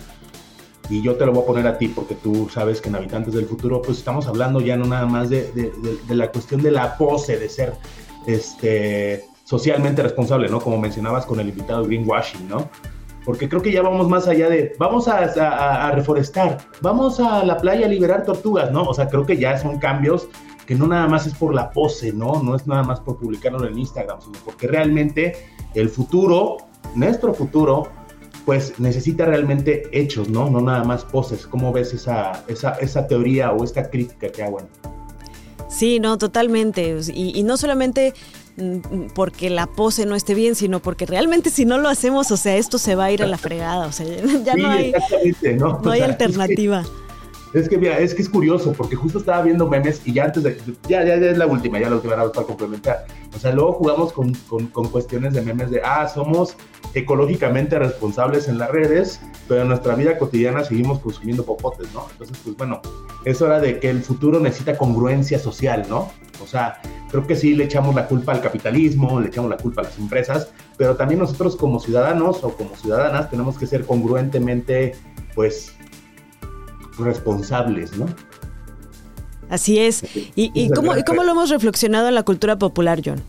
[0.90, 3.34] y yo te lo voy a poner a ti porque tú sabes que en Habitantes
[3.34, 6.98] del Futuro pues estamos hablando ya no nada más de, de, la cuestión de la
[6.98, 7.74] pose, de ser
[8.26, 10.62] este, socialmente responsable, ¿no?
[10.62, 12.70] Como mencionabas con el invitado Greenwashing, ¿no?
[13.26, 17.44] Porque creo que ya vamos más allá de, vamos a, a, a reforestar, vamos a
[17.44, 18.84] la playa a liberar tortugas, ¿no?
[18.84, 20.30] O sea, creo que ya son cambios
[20.68, 22.44] que no nada más es por la pose, ¿no?
[22.44, 26.58] No es nada más por publicarlo en Instagram, sino porque realmente el futuro,
[26.94, 27.88] nuestro futuro,
[28.46, 30.50] pues necesita realmente hechos, ¿no?
[30.50, 31.48] No nada más poses.
[31.48, 34.60] ¿Cómo ves esa, esa, esa teoría o esta crítica que hago?
[35.70, 36.98] Sí, no, totalmente.
[37.14, 38.14] Y, y no solamente
[38.58, 42.38] mm, porque la pose no esté bien, sino porque realmente si no lo hacemos, o
[42.38, 44.06] sea, esto se va a ir a la fregada, o sea,
[44.46, 44.94] ya no hay,
[45.58, 45.80] ¿no?
[45.82, 46.82] no hay alternativa.
[46.82, 47.07] Es que,
[47.54, 50.58] es que es curioso, porque justo estaba viendo memes y ya antes de.
[50.88, 53.06] Ya, ya, ya es la última, ya la última para complementar.
[53.36, 56.58] O sea, luego jugamos con, con, con, cuestiones de memes de, ah, somos
[56.94, 62.08] ecológicamente responsables en las redes, pero en nuestra vida cotidiana seguimos consumiendo popotes, ¿no?
[62.12, 62.82] Entonces, pues bueno,
[63.26, 66.12] es hora de que el futuro necesita congruencia social, ¿no?
[66.42, 69.82] O sea, creo que sí le echamos la culpa al capitalismo, le echamos la culpa
[69.82, 74.96] a las empresas, pero también nosotros como ciudadanos o como ciudadanas tenemos que ser congruentemente,
[75.36, 75.77] pues,
[77.00, 78.06] responsables, ¿no?
[79.50, 80.04] Así es.
[80.36, 83.22] ¿Y, y, cómo, ¿y cómo lo hemos reflexionado en la cultura popular, John?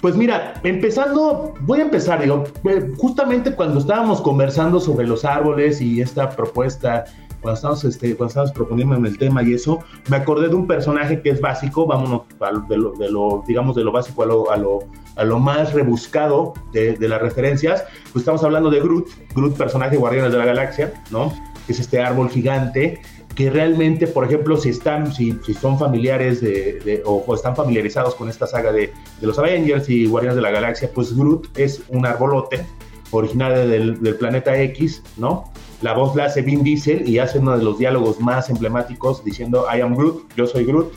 [0.00, 5.82] Pues mira, empezando, voy a empezar, digo, eh, justamente cuando estábamos conversando sobre los árboles
[5.82, 7.04] y esta propuesta,
[7.42, 10.66] cuando estábamos, este, cuando estábamos proponiendo en el tema y eso, me acordé de un
[10.66, 12.22] personaje que es básico, vámonos
[12.70, 14.78] de lo, de lo digamos, de lo básico a lo, a lo,
[15.16, 19.98] a lo más rebuscado de, de, las referencias, pues estamos hablando de Groot, Groot, personaje
[19.98, 21.30] Guardianes de la Galaxia, ¿no?
[21.70, 23.00] Que es este árbol gigante
[23.36, 27.54] que realmente, por ejemplo, si están, si, si son familiares de, de, o, o, están
[27.54, 31.56] familiarizados con esta saga de, de, los Avengers y Guardianes de la Galaxia, pues Groot
[31.56, 32.66] es un arbolote
[33.12, 35.44] originario del, del, planeta X, ¿no?
[35.80, 39.64] La voz la hace Vin Diesel y hace uno de los diálogos más emblemáticos diciendo
[39.72, 40.92] I am Groot, yo soy Groot,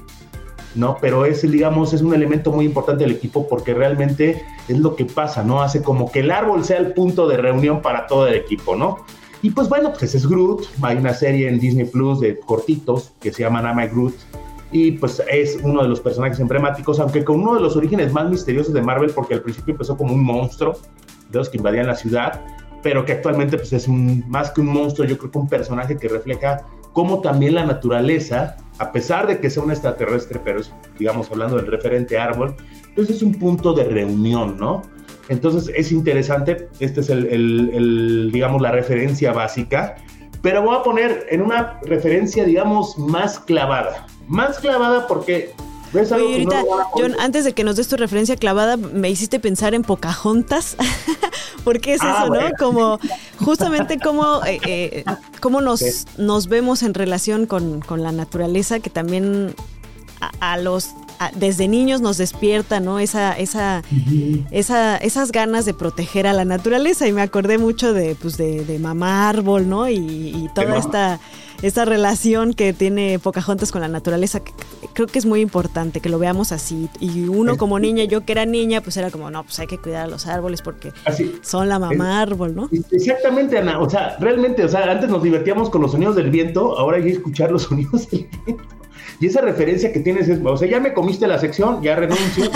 [0.74, 0.98] ¿no?
[1.00, 5.06] Pero es, digamos, es un elemento muy importante del equipo porque realmente es lo que
[5.06, 5.62] pasa, ¿no?
[5.62, 9.06] Hace como que el árbol sea el punto de reunión para todo el equipo, ¿no?
[9.44, 10.64] Y pues bueno, pues es Groot.
[10.82, 14.16] Hay una serie en Disney Plus de cortitos que se llama Nama Groot.
[14.72, 18.30] Y pues es uno de los personajes emblemáticos, aunque con uno de los orígenes más
[18.30, 20.78] misteriosos de Marvel, porque al principio empezó como un monstruo
[21.30, 22.42] de los que invadían la ciudad,
[22.82, 26.08] pero que actualmente pues es más que un monstruo, yo creo que un personaje que
[26.08, 31.30] refleja cómo también la naturaleza, a pesar de que sea un extraterrestre, pero es, digamos,
[31.30, 32.56] hablando del referente árbol,
[32.96, 34.82] pues es un punto de reunión, ¿no?
[35.30, 39.96] Entonces es interesante, esta es el, el, el, digamos, la referencia básica,
[40.42, 44.06] pero voy a poner en una referencia, digamos, más clavada.
[44.28, 45.54] Más clavada porque...
[45.94, 49.10] ¿ves algo Oye, ahorita, no John, antes de que nos des tu referencia clavada, me
[49.10, 50.76] hiciste pensar en Pocahontas,
[51.64, 52.50] porque es ah, eso, bueno.
[52.50, 52.56] ¿no?
[52.58, 53.00] Como
[53.40, 55.06] justamente cómo, eh, eh,
[55.40, 56.06] cómo nos, sí.
[56.18, 59.56] nos vemos en relación con, con la naturaleza, que también
[60.20, 60.90] a, a los
[61.36, 63.00] desde niños nos despierta, ¿no?
[63.00, 64.46] Esa, esa, uh -huh.
[64.52, 67.08] esa, esas ganas de proteger a la naturaleza.
[67.08, 69.90] Y me acordé mucho de, pues, de, de mamá árbol, ¿no?
[69.90, 71.20] Y, y toda esta,
[71.64, 74.52] esta relación que tiene Pocahontas con la naturaleza, que
[74.94, 76.90] creo que es muy importante que lo veamos así.
[77.00, 79.78] Y uno como niña, yo que era niña, pues era como, no, pues hay que
[79.78, 81.40] cuidar a los árboles porque así.
[81.42, 82.70] son la mamá es, árbol, ¿no?
[82.92, 83.80] Exactamente, Ana.
[83.80, 87.04] O sea, realmente, o sea, antes nos divertíamos con los sonidos del viento, ahora hay
[87.04, 88.64] que escuchar los sonidos del viento.
[89.24, 92.52] Y esa referencia que tienes es, o sea, ya me comiste la sección, ya renuncio.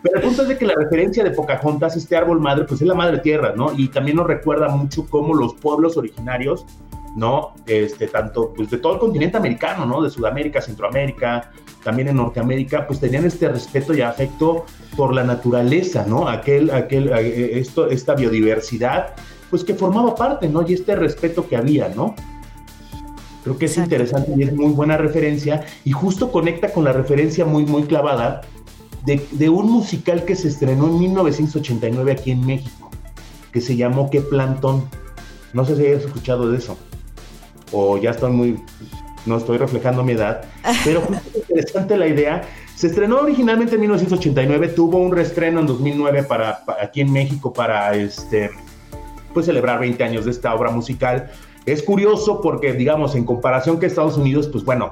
[0.00, 2.86] Pero el punto es de que la referencia de Pocahontas, este árbol madre, pues es
[2.86, 3.72] la madre tierra, ¿no?
[3.76, 6.64] Y también nos recuerda mucho cómo los pueblos originarios,
[7.16, 7.54] ¿no?
[7.66, 10.00] Este, tanto, pues de todo el continente americano, ¿no?
[10.00, 11.50] De Sudamérica, Centroamérica,
[11.82, 14.66] también en Norteamérica, pues tenían este respeto y afecto
[14.96, 16.28] por la naturaleza, ¿no?
[16.28, 19.16] Aquel, aquel, esto, esta biodiversidad,
[19.50, 20.64] pues que formaba parte, ¿no?
[20.64, 22.14] Y este respeto que había, ¿no?
[23.42, 23.94] Creo que es Exacto.
[23.94, 28.42] interesante y es muy buena referencia y justo conecta con la referencia muy, muy clavada
[29.04, 32.90] de, de, un musical que se estrenó en 1989 aquí en México,
[33.52, 34.84] que se llamó ¿Qué Plantón?
[35.52, 36.78] No sé si hayas escuchado de eso.
[37.72, 38.60] O ya estoy muy,
[39.26, 40.44] no estoy reflejando mi edad,
[40.84, 41.02] pero
[41.34, 42.42] es interesante la idea.
[42.76, 47.52] Se estrenó originalmente en 1989, tuvo un reestreno en 2009 para, para aquí en México
[47.52, 48.50] para este,
[49.34, 51.30] pues celebrar 20 años de esta obra musical
[51.66, 54.90] es curioso porque, digamos, en comparación que Estados Unidos, pues bueno,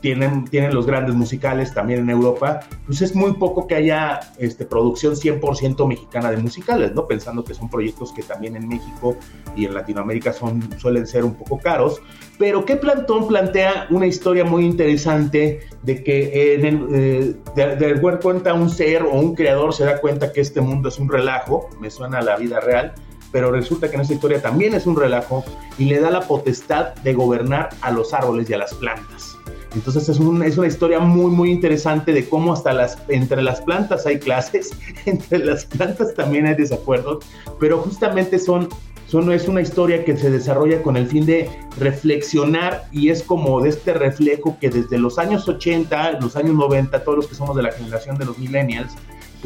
[0.00, 4.64] tienen, tienen los grandes musicales también en Europa, pues es muy poco que haya este,
[4.64, 7.06] producción 100% mexicana de musicales, ¿no?
[7.06, 9.16] Pensando que son proyectos que también en México
[9.56, 12.00] y en Latinoamérica son, suelen ser un poco caros.
[12.38, 18.70] Pero que Plantón plantea una historia muy interesante de que en el, eh, cuenta un
[18.70, 22.18] ser o un creador se da cuenta que este mundo es un relajo, me suena
[22.18, 22.94] a la vida real,
[23.32, 25.44] pero resulta que en esta historia también es un relajo
[25.78, 29.36] y le da la potestad de gobernar a los árboles y a las plantas.
[29.74, 33.60] Entonces es, un, es una historia muy, muy interesante de cómo hasta las, entre las
[33.60, 34.70] plantas hay clases,
[35.06, 37.24] entre las plantas también hay desacuerdos,
[37.60, 38.68] pero justamente son
[39.06, 41.48] son, es una historia que se desarrolla con el fin de
[41.78, 47.04] reflexionar y es como de este reflejo que desde los años 80, los años 90,
[47.04, 48.94] todos los que somos de la generación de los millennials,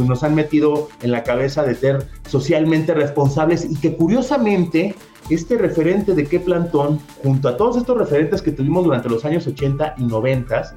[0.01, 4.95] pues nos han metido en la cabeza de ser socialmente responsables y que curiosamente
[5.29, 9.47] este referente de qué plantón, junto a todos estos referentes que tuvimos durante los años
[9.47, 10.75] 80 y 90,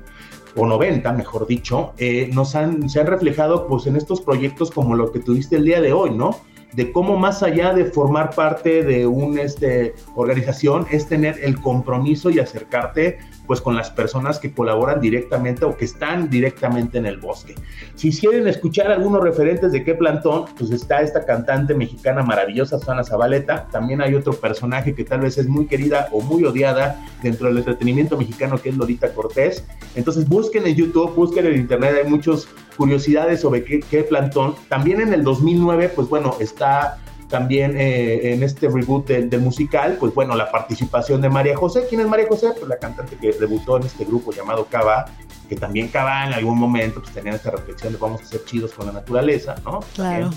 [0.58, 4.94] o 90, mejor dicho, eh, nos han, se han reflejado pues en estos proyectos como
[4.94, 6.36] lo que tuviste el día de hoy, ¿no?
[6.74, 12.30] de cómo más allá de formar parte de una este, organización es tener el compromiso
[12.30, 17.18] y acercarte pues con las personas que colaboran directamente o que están directamente en el
[17.18, 17.56] bosque.
[17.96, 23.04] Si quieren escuchar algunos referentes de qué plantón, pues está esta cantante mexicana maravillosa, Susana
[23.04, 23.68] Zabaleta.
[23.72, 27.58] También hay otro personaje que tal vez es muy querida o muy odiada dentro del
[27.58, 29.66] entretenimiento mexicano, que es Lolita Cortés.
[29.96, 34.56] Entonces busquen en YouTube, busquen en Internet, hay muchas curiosidades sobre qué, qué plantón.
[34.70, 36.98] También en el 2009, pues bueno, está
[37.30, 41.86] también eh, en este reboot del, musical, pues bueno, la participación de María José.
[41.90, 42.52] ¿Quién es María José?
[42.58, 45.06] Pues la cantante que debutó en este grupo llamado Cava,
[45.48, 48.74] que también Cava en algún momento pues tenían esta reflexión de vamos a ser chidos
[48.74, 49.82] con la naturaleza, ¿no?
[49.94, 50.30] Claro.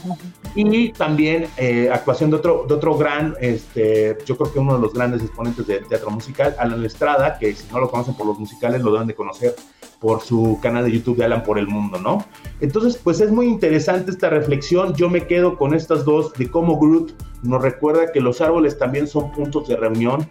[0.54, 4.80] Y también eh, actuación de otro, de otro gran, este, yo creo que uno de
[4.80, 8.38] los grandes exponentes de teatro musical, Alan Estrada, que si no lo conocen por los
[8.38, 9.54] musicales, lo deben de conocer
[10.00, 12.24] por su canal de YouTube de Alan por el Mundo, ¿no?
[12.60, 14.94] Entonces, pues es muy interesante esta reflexión.
[14.94, 19.06] Yo me quedo con estas dos de cómo Groot nos recuerda que los árboles también
[19.06, 20.28] son puntos de reunión,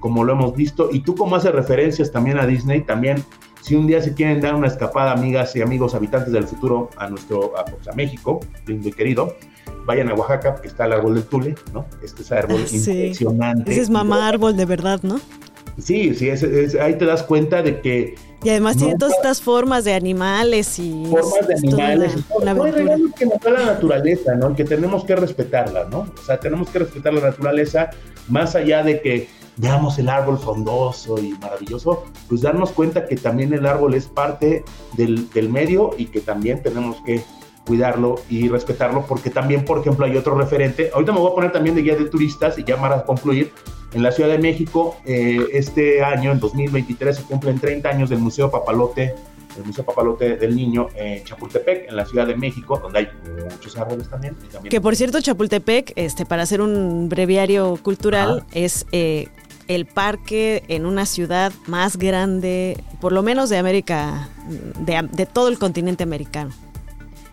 [0.00, 3.24] como lo hemos visto, y tú como haces referencias también a Disney, también
[3.68, 7.06] si un día se quieren dar una escapada, amigas y amigos habitantes del futuro, a
[7.10, 9.36] nuestro, a, pues, México, lindo y querido,
[9.84, 11.84] vayan a Oaxaca, porque está el árbol del Tule, ¿no?
[12.02, 13.70] Este es árbol impresionante.
[13.70, 15.20] Ese es mamá árbol de verdad, ¿no?
[15.76, 16.30] Sí, sí,
[16.80, 21.04] ahí te das cuenta de que y además tiene todas estas formas de animales y...
[21.06, 22.14] Formas de animales.
[22.30, 24.54] Una, no, hay que nos la naturaleza, ¿no?
[24.54, 26.06] Que tenemos que respetarla, ¿no?
[26.18, 27.90] O sea, tenemos que respetar la naturaleza
[28.28, 29.28] más allá de que
[29.58, 34.64] veamos el árbol frondoso y maravilloso, pues darnos cuenta que también el árbol es parte
[34.96, 37.22] del, del medio y que también tenemos que
[37.66, 40.90] cuidarlo y respetarlo, porque también, por ejemplo, hay otro referente.
[40.94, 43.52] Ahorita me voy a poner también de guía de turistas y ya para concluir,
[43.92, 48.18] en la Ciudad de México, eh, este año, en 2023, se cumplen 30 años del
[48.18, 49.14] Museo Papalote,
[49.56, 53.08] el Museo Papalote del Niño en Chapultepec, en la Ciudad de México, donde hay
[53.50, 54.36] muchos árboles también.
[54.68, 59.28] que por cierto, Chapultepec, este, para hacer un breviario cultural, es eh,
[59.68, 64.28] el parque en una ciudad más grande, por lo menos de América,
[64.80, 66.50] de, de todo el continente americano.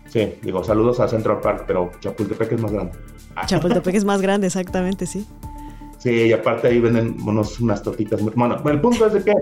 [0.08, 2.92] Sí, digo, saludos a Central Park, pero Chapultepec es más grande.
[3.46, 5.26] Chapultepec es más grande, exactamente, sí.
[5.98, 9.34] Sí, y aparte ahí venden unos, unas tortitas muy Bueno, el punto es de que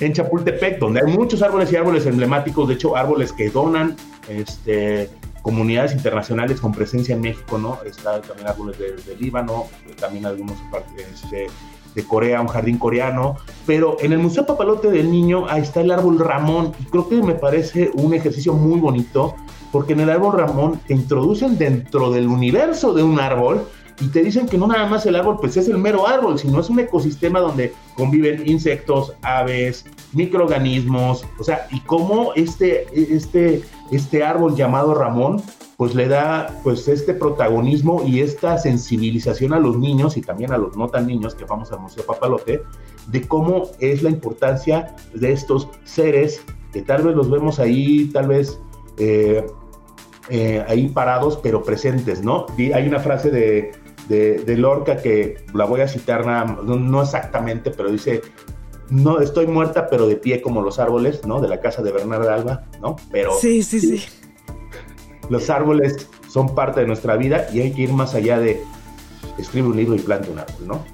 [0.04, 3.94] en Chapultepec, donde hay muchos árboles y árboles emblemáticos, de hecho, árboles que donan
[4.28, 5.10] este,
[5.42, 7.78] comunidades internacionales con presencia en México, ¿no?
[7.84, 9.66] Está también árboles de, Líbano,
[10.00, 10.58] también algunos
[11.14, 11.46] este,
[11.96, 13.36] de Corea, un jardín coreano,
[13.66, 17.16] pero en el Museo Papalote del Niño ahí está el árbol Ramón y creo que
[17.22, 19.34] me parece un ejercicio muy bonito
[19.72, 23.66] porque en el árbol Ramón te introducen dentro del universo de un árbol
[24.00, 26.60] y te dicen que no nada más el árbol pues es el mero árbol, sino
[26.60, 34.22] es un ecosistema donde conviven insectos, aves, microorganismos, o sea, y cómo este, este, este
[34.22, 35.42] árbol llamado Ramón
[35.76, 40.58] pues le da pues este protagonismo y esta sensibilización a los niños y también a
[40.58, 42.62] los no tan niños que vamos al Museo Papalote
[43.08, 48.28] de cómo es la importancia de estos seres que tal vez los vemos ahí, tal
[48.28, 48.58] vez
[48.98, 49.46] eh,
[50.28, 52.46] eh, ahí parados pero presentes, ¿no?
[52.74, 53.72] Hay una frase de
[54.08, 58.22] de, Lorca que la voy a citar nada, no, exactamente, pero dice,
[58.88, 61.40] no estoy muerta pero de pie como los árboles, ¿no?
[61.40, 62.96] De la casa de Bernarda Alba, ¿no?
[63.10, 64.04] Pero sí, sí, sí.
[65.28, 68.62] Los árboles son parte de nuestra vida y hay que ir más allá de
[69.38, 70.84] escribe un libro y planta un árbol, ¿no?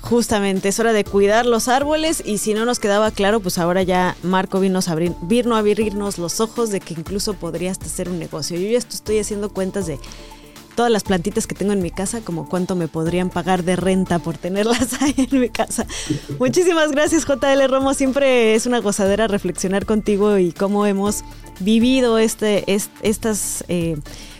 [0.00, 3.82] Justamente, es hora de cuidar los árboles y si no nos quedaba claro, pues ahora
[3.82, 7.86] ya Marco vino a, abrir, vino a abrirnos los ojos de que incluso podría hasta
[7.86, 8.58] hacer un negocio.
[8.58, 9.98] Yo ya estoy haciendo cuentas de
[10.74, 14.18] todas las plantitas que tengo en mi casa, como cuánto me podrían pagar de renta
[14.18, 15.86] por tenerlas ahí en mi casa.
[16.38, 21.24] Muchísimas gracias JL Romo, siempre es una gozadera reflexionar contigo y cómo hemos
[21.60, 23.96] vivido este, estas, eh,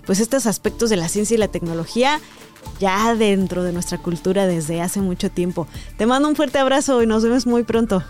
[0.07, 2.21] pues estos aspectos de la ciencia y la tecnología
[2.81, 5.67] ya dentro de nuestra cultura desde hace mucho tiempo.
[5.97, 8.03] Te mando un fuerte abrazo y nos vemos muy pronto.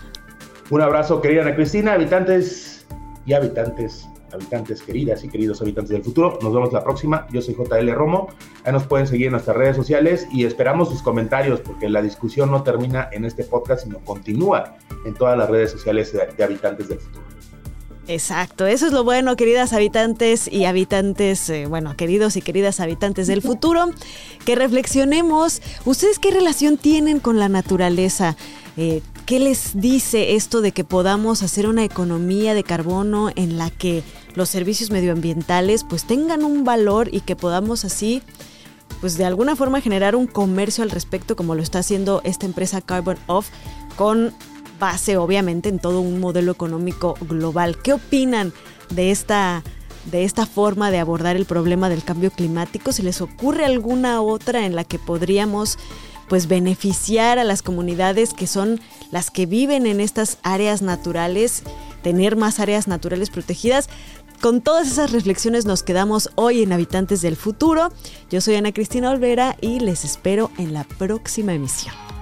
[0.69, 2.85] Un abrazo, querida Ana Cristina, habitantes
[3.25, 6.37] y habitantes habitantes queridas y queridos habitantes del futuro.
[6.41, 7.25] Nos vemos la próxima.
[7.31, 8.27] Yo soy JL Romo.
[8.63, 12.51] Ahí nos pueden seguir en nuestras redes sociales y esperamos sus comentarios porque la discusión
[12.51, 14.75] no termina en este podcast, sino continúa
[15.05, 17.25] en todas las redes sociales de, de habitantes del futuro.
[18.07, 23.25] Exacto, eso es lo bueno, queridas habitantes y habitantes, eh, bueno, queridos y queridas habitantes
[23.25, 23.89] del futuro,
[24.45, 28.35] que reflexionemos, ¿ustedes qué relación tienen con la naturaleza?
[28.77, 33.71] Eh, ¿Qué les dice esto de que podamos hacer una economía de carbono en la
[33.71, 34.03] que
[34.35, 38.21] los servicios medioambientales pues tengan un valor y que podamos así
[39.01, 42.81] pues de alguna forma generar un comercio al respecto como lo está haciendo esta empresa
[42.81, 43.49] Carbon Off
[43.95, 44.33] con
[44.79, 47.77] base obviamente en todo un modelo económico global.
[47.81, 48.53] ¿Qué opinan
[48.89, 49.63] de esta,
[50.11, 52.91] de esta forma de abordar el problema del cambio climático?
[52.91, 55.77] ¿Si les ocurre alguna otra en la que podríamos
[56.29, 58.79] pues beneficiar a las comunidades que son
[59.11, 61.63] las que viven en estas áreas naturales,
[62.01, 63.89] tener más áreas naturales protegidas?
[64.41, 67.91] Con todas esas reflexiones nos quedamos hoy en Habitantes del Futuro.
[68.29, 72.14] Yo soy Ana Cristina Olvera y les espero en la próxima emisión.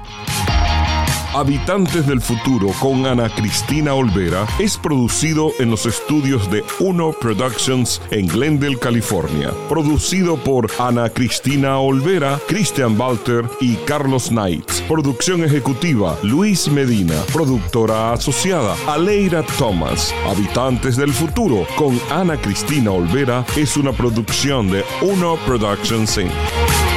[1.35, 7.99] Habitantes del Futuro con Ana Cristina Olvera es producido en los estudios de Uno Productions
[8.11, 9.51] en Glendale, California.
[9.67, 14.69] Producido por Ana Cristina Olvera, Christian Walter y Carlos Knight.
[14.87, 17.15] Producción ejecutiva Luis Medina.
[17.33, 20.13] Productora asociada Aleira Thomas.
[20.27, 26.92] Habitantes del Futuro con Ana Cristina Olvera es una producción de Uno Productions Inc.